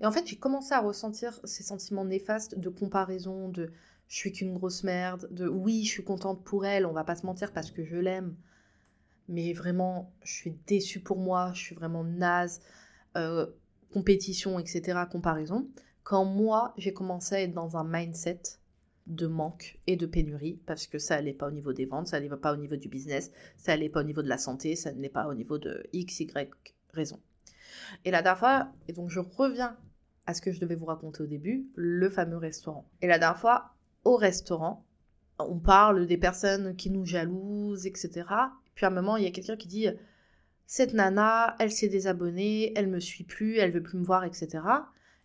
Et 0.00 0.06
en 0.06 0.12
fait, 0.12 0.26
j'ai 0.26 0.36
commencé 0.36 0.74
à 0.74 0.80
ressentir 0.80 1.40
ces 1.44 1.62
sentiments 1.62 2.04
néfastes 2.04 2.58
de 2.58 2.68
comparaison, 2.68 3.48
de 3.48 3.72
je 4.08 4.16
suis 4.16 4.32
qu'une 4.32 4.54
grosse 4.54 4.84
merde, 4.84 5.28
de 5.30 5.46
oui, 5.46 5.84
je 5.84 5.90
suis 5.90 6.04
contente 6.04 6.42
pour 6.44 6.64
elle, 6.64 6.86
on 6.86 6.92
va 6.92 7.04
pas 7.04 7.16
se 7.16 7.26
mentir 7.26 7.52
parce 7.52 7.70
que 7.70 7.84
je 7.84 7.96
l'aime. 7.96 8.36
Mais 9.28 9.52
vraiment, 9.52 10.12
je 10.22 10.32
suis 10.32 10.58
déçue 10.66 11.00
pour 11.00 11.18
moi, 11.18 11.52
je 11.54 11.60
suis 11.60 11.74
vraiment 11.74 12.04
naze. 12.04 12.60
Euh, 13.16 13.46
compétition, 13.90 14.58
etc., 14.58 15.00
comparaison 15.10 15.66
quand 16.08 16.24
moi, 16.24 16.72
j'ai 16.78 16.94
commencé 16.94 17.34
à 17.34 17.42
être 17.42 17.52
dans 17.52 17.76
un 17.76 17.84
mindset 17.84 18.40
de 19.08 19.26
manque 19.26 19.78
et 19.86 19.96
de 19.96 20.06
pénurie, 20.06 20.60
parce 20.66 20.86
que 20.86 20.98
ça 20.98 21.16
n'allait 21.16 21.32
pas 21.32 21.48
au 21.48 21.50
niveau 21.50 21.72
des 21.72 21.86
ventes, 21.86 22.08
ça 22.08 22.20
n'allait 22.20 22.36
pas 22.36 22.52
au 22.52 22.56
niveau 22.56 22.76
du 22.76 22.88
business, 22.88 23.32
ça 23.56 23.72
n'allait 23.72 23.88
pas 23.88 24.00
au 24.00 24.04
niveau 24.04 24.22
de 24.22 24.28
la 24.28 24.38
santé, 24.38 24.76
ça 24.76 24.92
n'est 24.92 25.08
pas 25.08 25.26
au 25.26 25.34
niveau 25.34 25.58
de 25.58 25.82
X, 25.92 26.20
Y 26.20 26.50
raison. 26.92 27.18
Et 28.04 28.10
la 28.10 28.22
dernière 28.22 28.38
fois, 28.38 28.72
et 28.86 28.92
donc 28.92 29.10
je 29.10 29.20
reviens 29.20 29.76
à 30.26 30.34
ce 30.34 30.42
que 30.42 30.52
je 30.52 30.60
devais 30.60 30.74
vous 30.74 30.84
raconter 30.84 31.22
au 31.22 31.26
début, 31.26 31.66
le 31.74 32.10
fameux 32.10 32.36
restaurant. 32.36 32.86
Et 33.00 33.06
la 33.06 33.18
dernière 33.18 33.38
fois, 33.38 33.74
au 34.04 34.16
restaurant, 34.16 34.84
on 35.38 35.58
parle 35.58 36.06
des 36.06 36.18
personnes 36.18 36.76
qui 36.76 36.90
nous 36.90 37.06
jalousent, 37.06 37.86
etc. 37.86 38.26
Puis 38.74 38.84
à 38.84 38.88
un 38.88 38.92
moment, 38.92 39.16
il 39.16 39.24
y 39.24 39.26
a 39.26 39.30
quelqu'un 39.30 39.56
qui 39.56 39.68
dit 39.68 39.88
Cette 40.66 40.92
nana, 40.92 41.56
elle 41.58 41.70
s'est 41.70 41.88
désabonnée, 41.88 42.72
elle 42.76 42.88
me 42.88 43.00
suit 43.00 43.24
plus, 43.24 43.56
elle 43.56 43.70
veut 43.70 43.82
plus 43.82 43.96
me 43.96 44.04
voir, 44.04 44.24
etc. 44.24 44.62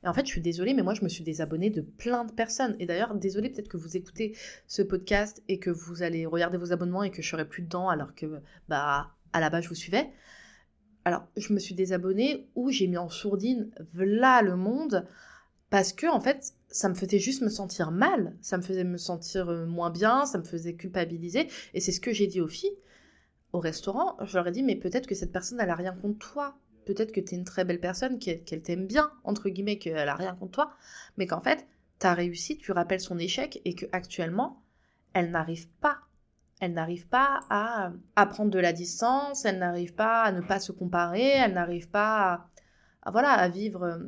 Et 0.04 0.08
en 0.08 0.14
fait, 0.14 0.26
je 0.26 0.32
suis 0.32 0.42
désolée, 0.42 0.74
mais 0.74 0.84
moi, 0.84 0.94
je 0.94 1.04
me 1.04 1.10
suis 1.10 1.24
désabonnée 1.24 1.70
de 1.70 1.82
plein 1.82 2.26
de 2.26 2.32
personnes. 2.32 2.76
Et 2.80 2.86
d'ailleurs, 2.86 3.16
désolée, 3.16 3.50
peut-être 3.50 3.70
que 3.70 3.78
vous 3.78 3.96
écoutez 3.96 4.36
ce 4.68 4.82
podcast 4.82 5.42
et 5.48 5.60
que 5.60 5.70
vous 5.70 6.04
allez 6.04 6.26
regarder 6.26 6.58
vos 6.58 6.74
abonnements 6.74 7.04
et 7.04 7.12
que 7.12 7.22
je 7.22 7.30
serai 7.30 7.48
plus 7.48 7.64
dedans 7.64 7.90
alors 7.90 8.14
que, 8.14 8.42
bah, 8.68 9.16
à 9.32 9.40
la 9.40 9.50
base, 9.50 9.64
je 9.64 9.70
vous 9.70 9.76
suivais. 9.76 10.12
Alors, 11.06 11.28
je 11.38 11.54
me 11.54 11.60
suis 11.60 11.76
désabonnée 11.76 12.50
ou 12.56 12.70
j'ai 12.70 12.88
mis 12.88 12.98
en 12.98 13.10
sourdine, 13.10 13.72
voilà 13.94 14.42
le 14.42 14.56
monde, 14.56 15.06
parce 15.70 15.92
que, 15.92 16.08
en 16.08 16.20
fait, 16.20 16.54
ça 16.70 16.90
me 16.90 16.96
faisait 16.96 17.20
juste 17.20 17.42
me 17.42 17.50
sentir 17.50 17.92
mal, 17.92 18.36
ça 18.42 18.58
me 18.58 18.64
faisait 18.64 18.84
me 18.84 18.98
sentir 18.98 19.50
euh, 19.50 19.66
moins 19.66 19.90
bien, 19.90 20.26
ça 20.26 20.38
me 20.38 20.44
faisait 20.44 20.76
culpabiliser. 20.76 21.48
Et 21.74 21.82
c'est 21.82 21.92
ce 21.92 22.00
que 22.00 22.14
j'ai 22.14 22.28
dit 22.28 22.42
aux 22.42 22.48
filles 22.48 22.78
au 23.54 23.60
restaurant. 23.60 24.18
Je 24.26 24.36
leur 24.38 24.48
ai 24.48 24.52
dit, 24.52 24.64
mais 24.64 24.76
peut-être 24.76 25.08
que 25.08 25.16
cette 25.16 25.32
personne, 25.32 25.60
elle 25.60 25.70
a 25.70 25.76
rien 25.76 25.94
contre 25.94 26.20
toi. 26.20 26.58
Peut-être 26.86 27.12
que 27.12 27.20
tu 27.20 27.36
es 27.36 27.38
une 27.38 27.44
très 27.44 27.66
belle 27.66 27.80
personne, 27.80 28.20
qu'elle 28.20 28.62
t'aime 28.62 28.88
bien, 28.88 29.12
entre 29.24 29.50
guillemets, 29.50 29.78
qu'elle 29.78 30.10
a 30.10 30.16
rien 30.16 30.36
contre 30.36 30.52
toi. 30.52 30.74
Mais 31.18 31.28
qu'en 31.28 31.42
fait, 31.42 31.66
tu 32.00 32.08
as 32.08 32.14
réussi, 32.14 32.58
tu 32.58 32.72
rappelles 32.72 33.00
son 33.00 33.18
échec 33.18 33.62
et 33.66 33.76
que 33.76 33.86
actuellement, 33.92 34.64
elle 35.14 35.32
n'arrive 35.32 35.70
pas. 35.82 36.00
Elle 36.60 36.74
n'arrive 36.74 37.08
pas 37.08 37.42
à, 37.50 37.92
à, 38.16 38.26
prendre 38.26 38.52
de 38.52 38.60
la 38.60 38.74
distance, 38.74 39.46
elle 39.46 39.60
n'arrive 39.60 39.94
pas 39.94 40.24
à 40.24 40.32
ne 40.32 40.42
pas 40.42 40.60
se 40.60 40.72
comparer, 40.72 41.30
elle 41.30 41.54
n'arrive 41.54 41.90
pas 41.90 42.48
à, 43.04 43.12
voilà, 43.12 43.32
à 43.32 43.50
vivre, 43.50 44.00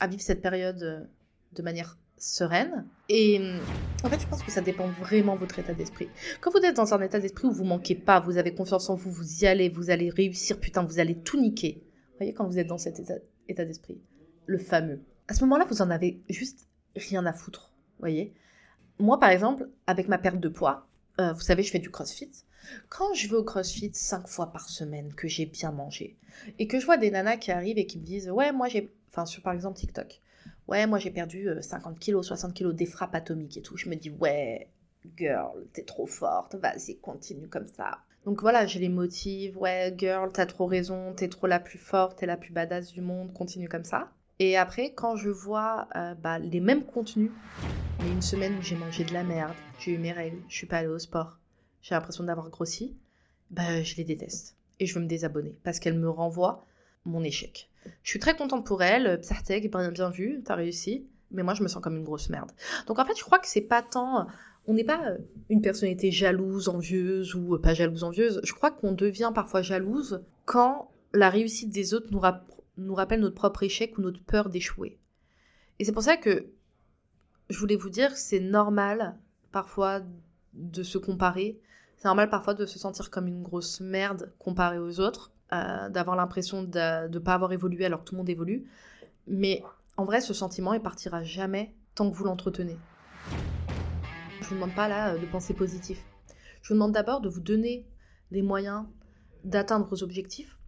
à 0.00 0.06
vivre 0.06 0.22
cette 0.22 0.40
période 0.40 1.08
de 1.52 1.62
manière 1.62 1.98
sereine. 2.18 2.86
Et 3.08 3.38
euh, 3.40 3.58
en 4.04 4.08
fait, 4.08 4.20
je 4.20 4.26
pense 4.26 4.42
que 4.42 4.50
ça 4.50 4.60
dépend 4.60 4.86
vraiment 4.86 5.34
de 5.34 5.40
votre 5.40 5.58
état 5.58 5.74
d'esprit. 5.74 6.08
Quand 6.40 6.50
vous 6.50 6.58
êtes 6.58 6.76
dans 6.76 6.94
un 6.94 7.00
état 7.00 7.18
d'esprit 7.20 7.46
où 7.46 7.52
vous 7.52 7.64
manquez 7.64 7.94
pas, 7.94 8.20
vous 8.20 8.36
avez 8.38 8.54
confiance 8.54 8.90
en 8.90 8.94
vous, 8.94 9.10
vous 9.10 9.44
y 9.44 9.46
allez, 9.46 9.68
vous 9.68 9.90
allez 9.90 10.10
réussir, 10.10 10.58
putain, 10.58 10.82
vous 10.82 10.98
allez 10.98 11.16
tout 11.16 11.40
niquer. 11.40 11.82
Voyez, 12.18 12.34
quand 12.34 12.46
vous 12.46 12.58
êtes 12.58 12.66
dans 12.66 12.78
cet 12.78 13.00
état, 13.00 13.64
d'esprit, 13.64 14.00
le 14.46 14.58
fameux. 14.58 15.00
À 15.28 15.34
ce 15.34 15.40
moment-là, 15.44 15.64
vous 15.64 15.82
en 15.82 15.90
avez 15.90 16.20
juste 16.28 16.68
rien 16.96 17.24
à 17.26 17.32
foutre. 17.32 17.72
Voyez 17.98 18.34
Moi, 18.98 19.18
par 19.18 19.30
exemple, 19.30 19.68
avec 19.86 20.08
ma 20.08 20.18
perte 20.18 20.40
de 20.40 20.48
poids, 20.48 20.86
euh, 21.20 21.32
vous 21.32 21.40
savez, 21.40 21.62
je 21.62 21.70
fais 21.70 21.78
du 21.78 21.90
crossfit. 21.90 22.30
Quand 22.88 23.14
je 23.14 23.28
vais 23.28 23.36
au 23.36 23.44
crossfit 23.44 23.90
cinq 23.94 24.28
fois 24.28 24.52
par 24.52 24.68
semaine, 24.68 25.14
que 25.14 25.28
j'ai 25.28 25.46
bien 25.46 25.72
mangé, 25.72 26.18
et 26.58 26.66
que 26.66 26.78
je 26.78 26.86
vois 26.86 26.96
des 26.96 27.10
nanas 27.10 27.38
qui 27.38 27.50
arrivent 27.50 27.78
et 27.78 27.86
qui 27.86 27.98
me 27.98 28.04
disent 28.04 28.30
Ouais, 28.30 28.52
moi 28.52 28.68
j'ai. 28.68 28.92
Enfin, 29.08 29.24
sur 29.24 29.42
par 29.42 29.54
exemple 29.54 29.78
TikTok 29.78 30.20
ouais, 30.68 30.86
moi 30.86 30.98
j'ai 30.98 31.10
perdu 31.10 31.48
50 31.60 31.94
euh, 31.94 31.98
kilos, 31.98 32.26
60 32.26 32.54
kilos, 32.54 32.74
des 32.74 32.86
frappes 32.86 33.14
atomiques 33.14 33.56
et 33.56 33.62
tout. 33.62 33.76
Je 33.76 33.88
me 33.88 33.96
dis, 33.96 34.10
ouais, 34.10 34.68
girl, 35.16 35.66
t'es 35.72 35.82
trop 35.82 36.06
forte, 36.06 36.54
vas-y, 36.54 36.98
continue 36.98 37.48
comme 37.48 37.66
ça. 37.66 37.98
Donc 38.28 38.42
voilà, 38.42 38.66
je 38.66 38.78
les 38.78 38.90
motive, 38.90 39.56
ouais, 39.56 39.94
girl, 39.96 40.30
t'as 40.30 40.44
trop 40.44 40.66
raison, 40.66 41.14
t'es 41.14 41.28
trop 41.28 41.46
la 41.46 41.58
plus 41.58 41.78
forte, 41.78 42.18
t'es 42.18 42.26
la 42.26 42.36
plus 42.36 42.52
badass 42.52 42.92
du 42.92 43.00
monde, 43.00 43.32
continue 43.32 43.70
comme 43.70 43.84
ça. 43.84 44.12
Et 44.38 44.58
après, 44.58 44.92
quand 44.92 45.16
je 45.16 45.30
vois 45.30 45.88
euh, 45.96 46.14
bah, 46.14 46.38
les 46.38 46.60
mêmes 46.60 46.84
contenus, 46.84 47.30
mais 48.02 48.10
une 48.10 48.20
semaine 48.20 48.54
où 48.58 48.60
j'ai 48.60 48.76
mangé 48.76 49.04
de 49.04 49.14
la 49.14 49.24
merde, 49.24 49.54
j'ai 49.78 49.92
eu 49.92 49.98
mes 49.98 50.12
règles, 50.12 50.42
je 50.46 50.56
suis 50.56 50.66
pas 50.66 50.76
allée 50.76 50.88
au 50.88 50.98
sport, 50.98 51.38
j'ai 51.80 51.94
l'impression 51.94 52.22
d'avoir 52.22 52.50
grossi, 52.50 52.98
bah, 53.50 53.82
je 53.82 53.96
les 53.96 54.04
déteste. 54.04 54.58
Et 54.78 54.84
je 54.84 54.94
veux 54.94 55.00
me 55.00 55.08
désabonner 55.08 55.56
parce 55.64 55.78
qu'elles 55.78 55.98
me 55.98 56.10
renvoient 56.10 56.66
mon 57.06 57.24
échec. 57.24 57.70
Je 58.02 58.10
suis 58.10 58.20
très 58.20 58.36
contente 58.36 58.66
pour 58.66 58.82
elle, 58.82 59.20
Psarteg, 59.22 59.70
bien, 59.70 59.90
bien 59.90 60.10
vu, 60.10 60.42
t'as 60.44 60.54
réussi, 60.54 61.08
mais 61.30 61.42
moi 61.42 61.54
je 61.54 61.62
me 61.62 61.68
sens 61.68 61.82
comme 61.82 61.96
une 61.96 62.04
grosse 62.04 62.28
merde. 62.28 62.52
Donc 62.88 62.98
en 62.98 63.06
fait, 63.06 63.16
je 63.16 63.24
crois 63.24 63.38
que 63.38 63.48
c'est 63.48 63.62
pas 63.62 63.80
tant. 63.80 64.26
On 64.68 64.74
n'est 64.74 64.84
pas 64.84 65.02
euh, 65.08 65.18
une 65.48 65.62
personnalité 65.62 66.12
jalouse, 66.12 66.68
envieuse 66.68 67.34
ou 67.34 67.54
euh, 67.54 67.58
pas 67.58 67.72
jalouse, 67.72 68.04
envieuse. 68.04 68.40
Je 68.44 68.52
crois 68.52 68.70
qu'on 68.70 68.92
devient 68.92 69.32
parfois 69.34 69.62
jalouse 69.62 70.22
quand 70.44 70.90
la 71.14 71.30
réussite 71.30 71.70
des 71.70 71.94
autres 71.94 72.08
nous, 72.76 72.94
rappelle 72.94 73.20
notre 73.20 73.34
propre 73.34 73.62
échec 73.62 73.96
ou 73.96 74.02
notre 74.02 74.22
peur 74.22 74.50
d'échouer. 74.50 74.98
Et 75.78 75.84
c'est 75.84 75.92
pour 75.92 76.02
ça 76.02 76.18
que 76.18 76.50
je 77.48 77.58
voulais 77.58 77.76
vous 77.76 77.88
dire, 77.88 78.14
c'est 78.14 78.40
normal 78.40 79.16
parfois 79.52 80.02
de 80.52 80.82
se 80.82 80.98
comparer. 80.98 81.58
C'est 81.96 82.04
normal 82.04 82.28
parfois 82.28 82.52
de 82.52 82.66
se 82.66 82.78
sentir 82.78 83.10
comme 83.10 83.26
une 83.26 83.42
grosse 83.42 83.80
merde 83.80 84.32
comparée 84.38 84.78
aux 84.78 85.00
autres. 85.00 85.32
Euh, 85.54 85.88
d'avoir 85.88 86.14
l'impression 86.14 86.62
de 86.62 87.08
ne 87.08 87.18
pas 87.18 87.32
avoir 87.32 87.54
évolué 87.54 87.86
alors 87.86 88.00
que 88.00 88.04
tout 88.04 88.14
le 88.14 88.18
monde 88.18 88.28
évolue. 88.28 88.66
Mais 89.26 89.62
en 89.96 90.04
vrai, 90.04 90.20
ce 90.20 90.34
sentiment, 90.34 90.74
il 90.74 90.80
partira 90.82 91.22
jamais 91.22 91.74
tant 91.94 92.10
que 92.10 92.14
vous 92.14 92.24
l'entretenez. 92.24 92.76
Je 94.40 94.48
vous 94.48 94.54
demande 94.54 94.74
pas 94.74 94.88
là 94.88 95.16
de 95.16 95.26
penser 95.26 95.54
positif. 95.54 96.04
Je 96.62 96.68
vous 96.68 96.74
demande 96.74 96.92
d'abord 96.92 97.20
de 97.20 97.28
vous 97.28 97.40
donner 97.40 97.86
les 98.30 98.42
moyens 98.42 98.86
d'atteindre 99.44 99.88
vos 99.88 100.02
objectifs, 100.02 100.58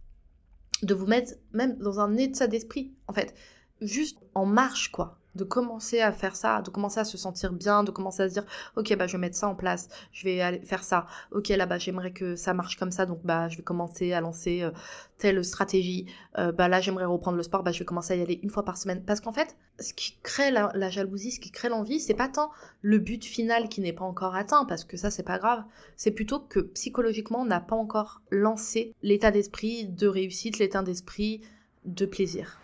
de 0.83 0.93
vous 0.93 1.05
mettre 1.05 1.33
même 1.53 1.77
dans 1.77 1.99
un 1.99 2.17
état 2.17 2.47
d'esprit, 2.47 2.93
en 3.07 3.13
fait, 3.13 3.33
juste 3.81 4.19
en 4.33 4.45
marche, 4.45 4.91
quoi 4.91 5.20
de 5.35 5.43
commencer 5.43 6.01
à 6.01 6.11
faire 6.11 6.35
ça, 6.35 6.61
de 6.61 6.69
commencer 6.69 6.99
à 6.99 7.05
se 7.05 7.17
sentir 7.17 7.53
bien, 7.53 7.83
de 7.83 7.91
commencer 7.91 8.23
à 8.23 8.29
se 8.29 8.33
dire 8.33 8.45
ok 8.75 8.95
bah 8.97 9.07
je 9.07 9.13
vais 9.13 9.17
mettre 9.21 9.37
ça 9.37 9.47
en 9.47 9.55
place, 9.55 9.89
je 10.11 10.25
vais 10.25 10.41
aller 10.41 10.61
faire 10.61 10.83
ça, 10.83 11.05
ok 11.31 11.49
là 11.49 11.65
bas 11.65 11.77
j'aimerais 11.77 12.11
que 12.11 12.35
ça 12.35 12.53
marche 12.53 12.77
comme 12.77 12.91
ça 12.91 13.05
donc 13.05 13.19
bah 13.23 13.49
je 13.49 13.57
vais 13.57 13.63
commencer 13.63 14.13
à 14.13 14.21
lancer 14.21 14.63
euh, 14.63 14.71
telle 15.17 15.43
stratégie, 15.45 16.07
euh, 16.37 16.51
bah 16.51 16.67
là 16.67 16.81
j'aimerais 16.81 17.05
reprendre 17.05 17.37
le 17.37 17.43
sport, 17.43 17.63
bah 17.63 17.71
je 17.71 17.79
vais 17.79 17.85
commencer 17.85 18.13
à 18.13 18.15
y 18.17 18.21
aller 18.21 18.39
une 18.43 18.49
fois 18.49 18.65
par 18.65 18.77
semaine. 18.77 19.03
Parce 19.03 19.21
qu'en 19.21 19.31
fait 19.31 19.55
ce 19.79 19.93
qui 19.93 20.17
crée 20.23 20.51
la, 20.51 20.89
jalousie, 20.89 21.31
ce 21.31 21.39
qui 21.39 21.51
crée 21.51 21.69
l'envie, 21.69 21.99
c'est 21.99 22.13
pas 22.13 22.27
tant 22.27 22.51
le 22.81 22.97
but 22.97 23.23
final 23.23 23.69
qui 23.69 23.81
n'est 23.81 23.93
pas 23.93 24.05
encore 24.05 24.35
atteint 24.35 24.65
parce 24.65 24.83
que 24.83 24.97
ça 24.97 25.11
c'est 25.11 25.23
pas 25.23 25.37
grave, 25.37 25.63
c'est 25.95 26.11
plutôt 26.11 26.39
que 26.39 26.59
psychologiquement 26.59 27.41
on 27.41 27.45
n'a 27.45 27.61
pas 27.61 27.75
encore 27.75 28.21
lancé 28.31 28.93
l'état 29.01 29.31
d'esprit 29.31 29.87
de 29.87 30.07
réussite, 30.07 30.59
l'état 30.59 30.81
d'esprit 30.81 31.41
de 31.85 32.05
plaisir. 32.05 32.59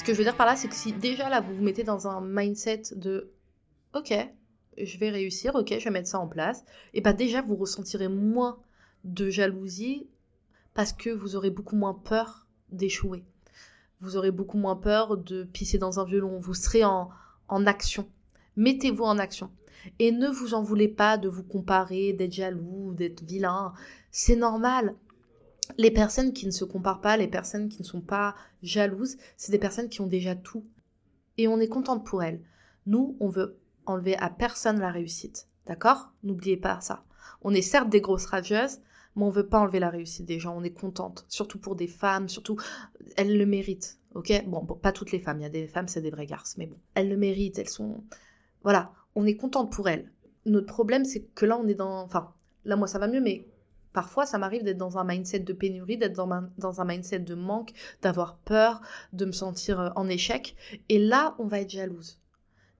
Ce 0.00 0.04
que 0.04 0.14
je 0.14 0.18
veux 0.18 0.24
dire 0.24 0.36
par 0.38 0.46
là, 0.46 0.56
c'est 0.56 0.66
que 0.66 0.74
si 0.74 0.94
déjà 0.94 1.28
là 1.28 1.42
vous 1.42 1.54
vous 1.54 1.62
mettez 1.62 1.84
dans 1.84 2.08
un 2.08 2.22
mindset 2.22 2.84
de 2.96 3.34
ok, 3.92 4.14
je 4.78 4.96
vais 4.96 5.10
réussir, 5.10 5.54
ok, 5.54 5.74
je 5.78 5.84
vais 5.84 5.90
mettre 5.90 6.08
ça 6.08 6.18
en 6.18 6.26
place, 6.26 6.64
et 6.94 7.02
bah 7.02 7.12
déjà 7.12 7.42
vous 7.42 7.54
ressentirez 7.54 8.08
moins 8.08 8.58
de 9.04 9.28
jalousie 9.28 10.08
parce 10.72 10.94
que 10.94 11.10
vous 11.10 11.36
aurez 11.36 11.50
beaucoup 11.50 11.76
moins 11.76 11.92
peur 11.92 12.46
d'échouer. 12.70 13.26
Vous 13.98 14.16
aurez 14.16 14.30
beaucoup 14.30 14.56
moins 14.56 14.74
peur 14.74 15.18
de 15.18 15.44
pisser 15.44 15.76
dans 15.76 16.00
un 16.00 16.06
violon. 16.06 16.40
Vous 16.40 16.54
serez 16.54 16.82
en, 16.82 17.10
en 17.48 17.66
action. 17.66 18.08
Mettez-vous 18.56 19.04
en 19.04 19.18
action. 19.18 19.50
Et 19.98 20.12
ne 20.12 20.28
vous 20.28 20.54
en 20.54 20.62
voulez 20.62 20.88
pas 20.88 21.18
de 21.18 21.28
vous 21.28 21.44
comparer, 21.44 22.14
d'être 22.14 22.32
jaloux, 22.32 22.94
d'être 22.94 23.22
vilain. 23.22 23.74
C'est 24.10 24.36
normal 24.36 24.94
les 25.78 25.90
personnes 25.90 26.32
qui 26.32 26.46
ne 26.46 26.50
se 26.50 26.64
comparent 26.64 27.00
pas, 27.00 27.16
les 27.16 27.28
personnes 27.28 27.68
qui 27.68 27.82
ne 27.82 27.86
sont 27.86 28.00
pas 28.00 28.34
jalouses, 28.62 29.16
c'est 29.36 29.52
des 29.52 29.58
personnes 29.58 29.88
qui 29.88 30.00
ont 30.00 30.06
déjà 30.06 30.34
tout. 30.34 30.64
Et 31.38 31.48
on 31.48 31.58
est 31.58 31.68
contente 31.68 32.04
pour 32.04 32.22
elles. 32.22 32.40
Nous, 32.86 33.16
on 33.20 33.28
veut 33.28 33.58
enlever 33.86 34.16
à 34.16 34.30
personne 34.30 34.80
la 34.80 34.90
réussite. 34.90 35.48
D'accord? 35.66 36.12
N'oubliez 36.22 36.56
pas 36.56 36.80
ça. 36.80 37.04
On 37.42 37.54
est 37.54 37.62
certes 37.62 37.88
des 37.88 38.00
grosses 38.00 38.26
rageuses, 38.26 38.78
mais 39.16 39.24
on 39.24 39.30
veut 39.30 39.46
pas 39.46 39.60
enlever 39.60 39.78
la 39.78 39.90
réussite 39.90 40.26
des 40.26 40.38
gens. 40.38 40.56
On 40.56 40.62
est 40.62 40.72
contente. 40.72 41.24
Surtout 41.28 41.58
pour 41.58 41.76
des 41.76 41.86
femmes, 41.86 42.28
surtout, 42.28 42.56
elles 43.16 43.36
le 43.36 43.46
méritent. 43.46 43.98
Ok? 44.14 44.32
Bon, 44.46 44.64
pas 44.64 44.92
toutes 44.92 45.12
les 45.12 45.18
femmes. 45.18 45.40
Il 45.40 45.42
y 45.42 45.46
a 45.46 45.50
des 45.50 45.66
femmes, 45.66 45.88
c'est 45.88 46.00
des 46.00 46.10
vraies 46.10 46.26
garces. 46.26 46.56
Mais 46.58 46.66
bon, 46.66 46.76
elles 46.94 47.08
le 47.08 47.16
méritent. 47.16 47.58
Elles 47.58 47.68
sont. 47.68 48.02
Voilà. 48.62 48.92
On 49.14 49.26
est 49.26 49.36
contente 49.36 49.72
pour 49.72 49.88
elles. 49.88 50.10
Notre 50.46 50.66
problème, 50.66 51.04
c'est 51.04 51.22
que 51.34 51.46
là, 51.46 51.58
on 51.58 51.66
est 51.66 51.74
dans. 51.74 52.02
Enfin, 52.02 52.32
là, 52.64 52.76
moi, 52.76 52.86
ça 52.86 52.98
va 52.98 53.08
mieux, 53.08 53.20
mais 53.20 53.46
Parfois, 53.92 54.26
ça 54.26 54.38
m'arrive 54.38 54.62
d'être 54.62 54.78
dans 54.78 54.98
un 54.98 55.04
mindset 55.04 55.40
de 55.40 55.52
pénurie, 55.52 55.98
d'être 55.98 56.14
dans, 56.14 56.80
un 56.80 56.84
mindset 56.84 57.20
de 57.20 57.34
manque, 57.34 57.72
d'avoir 58.02 58.38
peur, 58.38 58.80
de 59.12 59.24
me 59.24 59.32
sentir 59.32 59.80
euh, 59.80 59.90
en 59.96 60.08
échec. 60.08 60.54
Et 60.88 60.98
là, 60.98 61.34
on 61.38 61.46
va 61.46 61.60
être 61.60 61.70
jalouse. 61.70 62.20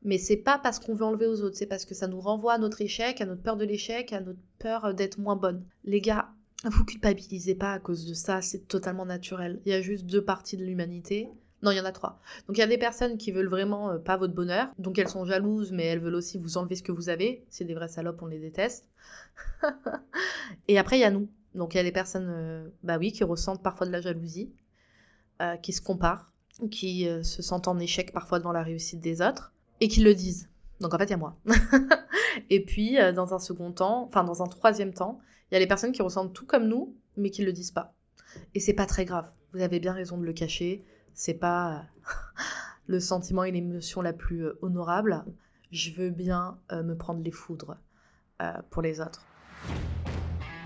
Mais 0.02 0.18
c'est 0.18 0.36
pas 0.36 0.58
parce 0.58 0.78
qu'on 0.78 0.94
veut 0.94 1.04
enlever 1.04 1.26
aux 1.26 1.42
autres, 1.42 1.56
c'est 1.56 1.66
parce 1.66 1.84
que 1.84 1.94
ça 1.94 2.06
nous 2.06 2.20
renvoie 2.20 2.54
à 2.54 2.58
notre 2.58 2.80
échec, 2.80 3.20
à 3.20 3.26
notre 3.26 3.42
peur 3.42 3.56
de 3.56 3.64
l'échec, 3.64 4.12
à 4.12 4.20
notre 4.20 4.38
peur 4.58 4.84
euh, 4.86 4.92
d'être 4.92 5.18
moins 5.18 5.36
bonne. 5.36 5.64
Les 5.84 6.00
gars, 6.00 6.30
vous 6.64 6.84
culpabilisez 6.84 7.54
pas 7.54 7.72
à 7.72 7.78
cause 7.78 8.06
de 8.06 8.14
ça, 8.14 8.42
c'est 8.42 8.68
totalement 8.68 9.06
naturel. 9.06 9.60
Il 9.64 9.72
y 9.72 9.74
a 9.74 9.80
juste 9.80 10.06
deux 10.06 10.24
parties 10.24 10.56
de 10.56 10.64
l'humanité. 10.64 11.30
Non, 11.62 11.70
il 11.72 11.76
y 11.76 11.80
en 11.80 11.84
a 11.84 11.92
trois. 11.92 12.18
Donc 12.46 12.56
il 12.56 12.60
y 12.60 12.64
a 12.64 12.66
des 12.66 12.78
personnes 12.78 13.18
qui 13.18 13.32
veulent 13.32 13.48
vraiment 13.48 13.90
euh, 13.90 13.98
pas 13.98 14.16
votre 14.16 14.34
bonheur, 14.34 14.68
donc 14.78 14.98
elles 14.98 15.08
sont 15.08 15.24
jalouses, 15.26 15.72
mais 15.72 15.84
elles 15.84 15.98
veulent 15.98 16.14
aussi 16.14 16.38
vous 16.38 16.56
enlever 16.56 16.76
ce 16.76 16.82
que 16.82 16.92
vous 16.92 17.08
avez. 17.08 17.44
C'est 17.50 17.64
des 17.64 17.74
vraies 17.74 17.88
salopes, 17.88 18.22
on 18.22 18.26
les 18.26 18.38
déteste. 18.38 18.88
et 20.68 20.78
après, 20.78 20.98
il 20.98 21.00
y 21.00 21.04
a 21.04 21.10
nous. 21.10 21.28
Donc 21.54 21.74
il 21.74 21.76
y 21.76 21.80
a 21.80 21.82
des 21.82 21.92
personnes, 21.92 22.28
euh, 22.30 22.68
bah 22.82 22.96
oui, 22.98 23.12
qui 23.12 23.24
ressentent 23.24 23.62
parfois 23.62 23.86
de 23.86 23.92
la 23.92 24.00
jalousie, 24.00 24.52
euh, 25.42 25.56
qui 25.56 25.72
se 25.72 25.82
comparent, 25.82 26.32
qui 26.70 27.06
se 27.22 27.42
sentent 27.42 27.68
en 27.68 27.78
échec 27.78 28.12
parfois 28.12 28.38
devant 28.38 28.52
la 28.52 28.62
réussite 28.62 29.00
des 29.00 29.20
autres, 29.22 29.52
et 29.80 29.88
qui 29.88 30.00
le 30.00 30.14
disent. 30.14 30.48
Donc 30.80 30.94
en 30.94 30.98
fait, 30.98 31.04
il 31.04 31.10
y 31.10 31.14
a 31.14 31.18
moi. 31.18 31.36
et 32.50 32.64
puis, 32.64 32.96
dans 33.14 33.34
un 33.34 33.38
second 33.38 33.72
temps, 33.72 34.04
enfin 34.04 34.24
dans 34.24 34.42
un 34.42 34.46
troisième 34.46 34.92
temps, 34.92 35.20
il 35.50 35.54
y 35.54 35.56
a 35.56 35.60
les 35.60 35.66
personnes 35.66 35.92
qui 35.92 36.02
ressentent 36.02 36.34
tout 36.34 36.46
comme 36.46 36.68
nous, 36.68 36.94
mais 37.16 37.30
qui 37.30 37.42
le 37.42 37.52
disent 37.52 37.70
pas. 37.70 37.94
Et 38.54 38.60
c'est 38.60 38.74
pas 38.74 38.86
très 38.86 39.04
grave. 39.04 39.28
Vous 39.52 39.62
avez 39.62 39.80
bien 39.80 39.92
raison 39.92 40.18
de 40.18 40.24
le 40.24 40.32
cacher 40.32 40.84
c'est 41.14 41.34
pas 41.34 41.84
le 42.86 43.00
sentiment 43.00 43.44
et 43.44 43.50
l'émotion 43.50 44.02
la 44.02 44.12
plus 44.12 44.46
euh, 44.46 44.58
honorable. 44.62 45.24
Je 45.70 45.92
veux 45.92 46.10
bien 46.10 46.58
euh, 46.72 46.82
me 46.82 46.96
prendre 46.96 47.22
les 47.22 47.30
foudres. 47.30 47.76
euh, 48.40 48.52
pour 48.70 48.82
les 48.82 49.00
autres. 49.00 49.24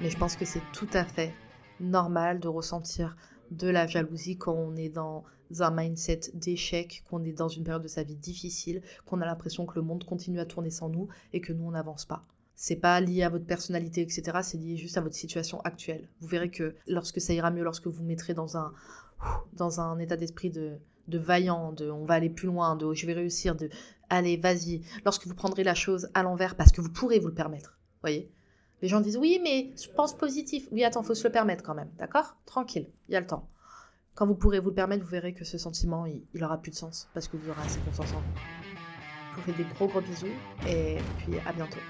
Mais 0.01 0.11
je 0.11 0.19
pense 0.19 0.37
que 0.37 0.45
c'est 0.45 0.63
tout 0.73 0.89
à 0.93 1.05
fait 1.05 1.33
normal 1.81 2.41
de 2.41 2.49
ressentir 2.49 3.17
de 3.51 3.69
la 3.69 3.87
jalousie 3.87 4.39
quand 4.39 4.55
on 4.55 4.77
est 4.77 4.89
dans 4.89 5.25
un 5.61 5.71
mindset 5.71 6.21
d'échec, 6.35 7.05
qu'on 7.09 7.23
est 7.25 7.33
dans 7.33 7.49
une 7.49 7.65
période 7.65 7.83
de 7.83 7.89
sa 7.89 8.03
vie 8.03 8.17
difficile, 8.17 8.83
qu'on 9.07 9.21
a 9.21 9.27
l'impression 9.27 9.67
que 9.67 9.75
le 9.77 9.83
monde 9.83 10.05
continue 10.05 10.41
à 10.41 10.47
tourner 10.47 10.71
sans 10.71 10.89
nous 10.89 11.09
et 11.33 11.41
que 11.41 11.53
nous 11.53 11.65
on 11.65 11.73
n'avance 11.73 12.07
pas. 12.07 12.23
C'est 12.57 12.77
pas 12.77 13.01
lié 13.01 13.23
à 13.25 13.29
votre 13.29 13.47
personnalité, 13.47 14.01
etc. 14.03 14.39
C'est 14.43 14.59
lié 14.59 14.77
juste 14.77 14.97
à 14.97 15.01
votre 15.01 15.15
situation 15.15 15.61
actuelle. 15.63 16.09
Vous 16.21 16.29
verrez 16.29 16.51
que 16.51 16.75
lorsque 16.87 17.21
ça 17.21 17.33
ira 17.33 17.51
mieux, 17.51 17.65
lorsque 17.65 17.87
vous 17.87 18.05
mettrez 18.05 18.35
dans 18.35 18.57
un, 18.57 18.73
dans 19.55 19.81
un 19.81 19.99
état 19.99 20.17
d'esprit 20.17 20.51
de, 20.51 20.79
de 21.09 21.19
vaillant, 21.19 21.73
de 21.73 21.91
on 21.91 22.05
va 22.05 22.15
aller 22.15 22.31
plus 22.31 22.47
loin, 22.47 22.77
de 22.77 22.93
je 22.95 23.07
vais 23.07 23.13
réussir, 23.13 23.57
de 23.57 23.69
allez, 24.09 24.37
vas-y, 24.37 24.83
lorsque 25.05 25.27
vous 25.27 25.35
prendrez 25.35 25.65
la 25.65 25.75
chose 25.75 26.09
à 26.15 26.23
l'envers 26.23 26.55
parce 26.55 26.73
que 26.73 26.81
vous 26.81 26.91
pourrez 26.91 27.19
vous 27.19 27.29
le 27.29 27.35
permettre, 27.35 27.79
voyez 28.01 28.31
Les 28.83 28.89
gens 28.89 29.01
disent 29.01 29.17
oui, 29.17 29.41
mais 29.43 29.73
je 29.81 29.89
pense 29.91 30.17
positif. 30.17 30.69
Oui, 30.73 30.85
attends, 30.85 31.03
faut 31.03 31.15
se 31.15 31.27
le 31.27 31.33
permettre 31.33 31.65
quand 31.65 31.75
même, 31.75 31.91
d'accord? 31.99 32.37
Tranquille, 32.47 32.89
il 33.09 33.13
y 33.13 33.17
a 33.17 33.21
le 33.21 33.27
temps. 33.27 33.49
Quand 34.15 34.27
vous 34.27 34.37
pourrez 34.37 34.61
vous 34.61 34.69
le 34.69 34.75
permettre, 34.75 35.03
vous 35.03 35.11
verrez 35.11 35.35
que 35.35 35.45
ce 35.45 35.59
sentiment, 35.59 36.07
il, 36.07 36.23
il 36.35 36.45
aura 36.45 36.59
plus 36.59 36.71
de 36.71 36.77
sens 36.77 37.09
parce 37.15 37.27
que 37.27 37.37
vous 37.37 37.51
aurez 37.51 37.63
assez 37.63 37.81
confiance 37.81 38.13
en 38.13 38.21
vous. 38.21 38.41
Je 39.33 39.41
vous 39.41 39.43
fais 39.43 39.53
des 39.53 39.69
gros 39.75 39.89
gros 39.89 40.01
bisous 40.01 40.27
et 40.69 40.99
puis 41.19 41.37
à 41.45 41.53
bientôt. 41.53 41.81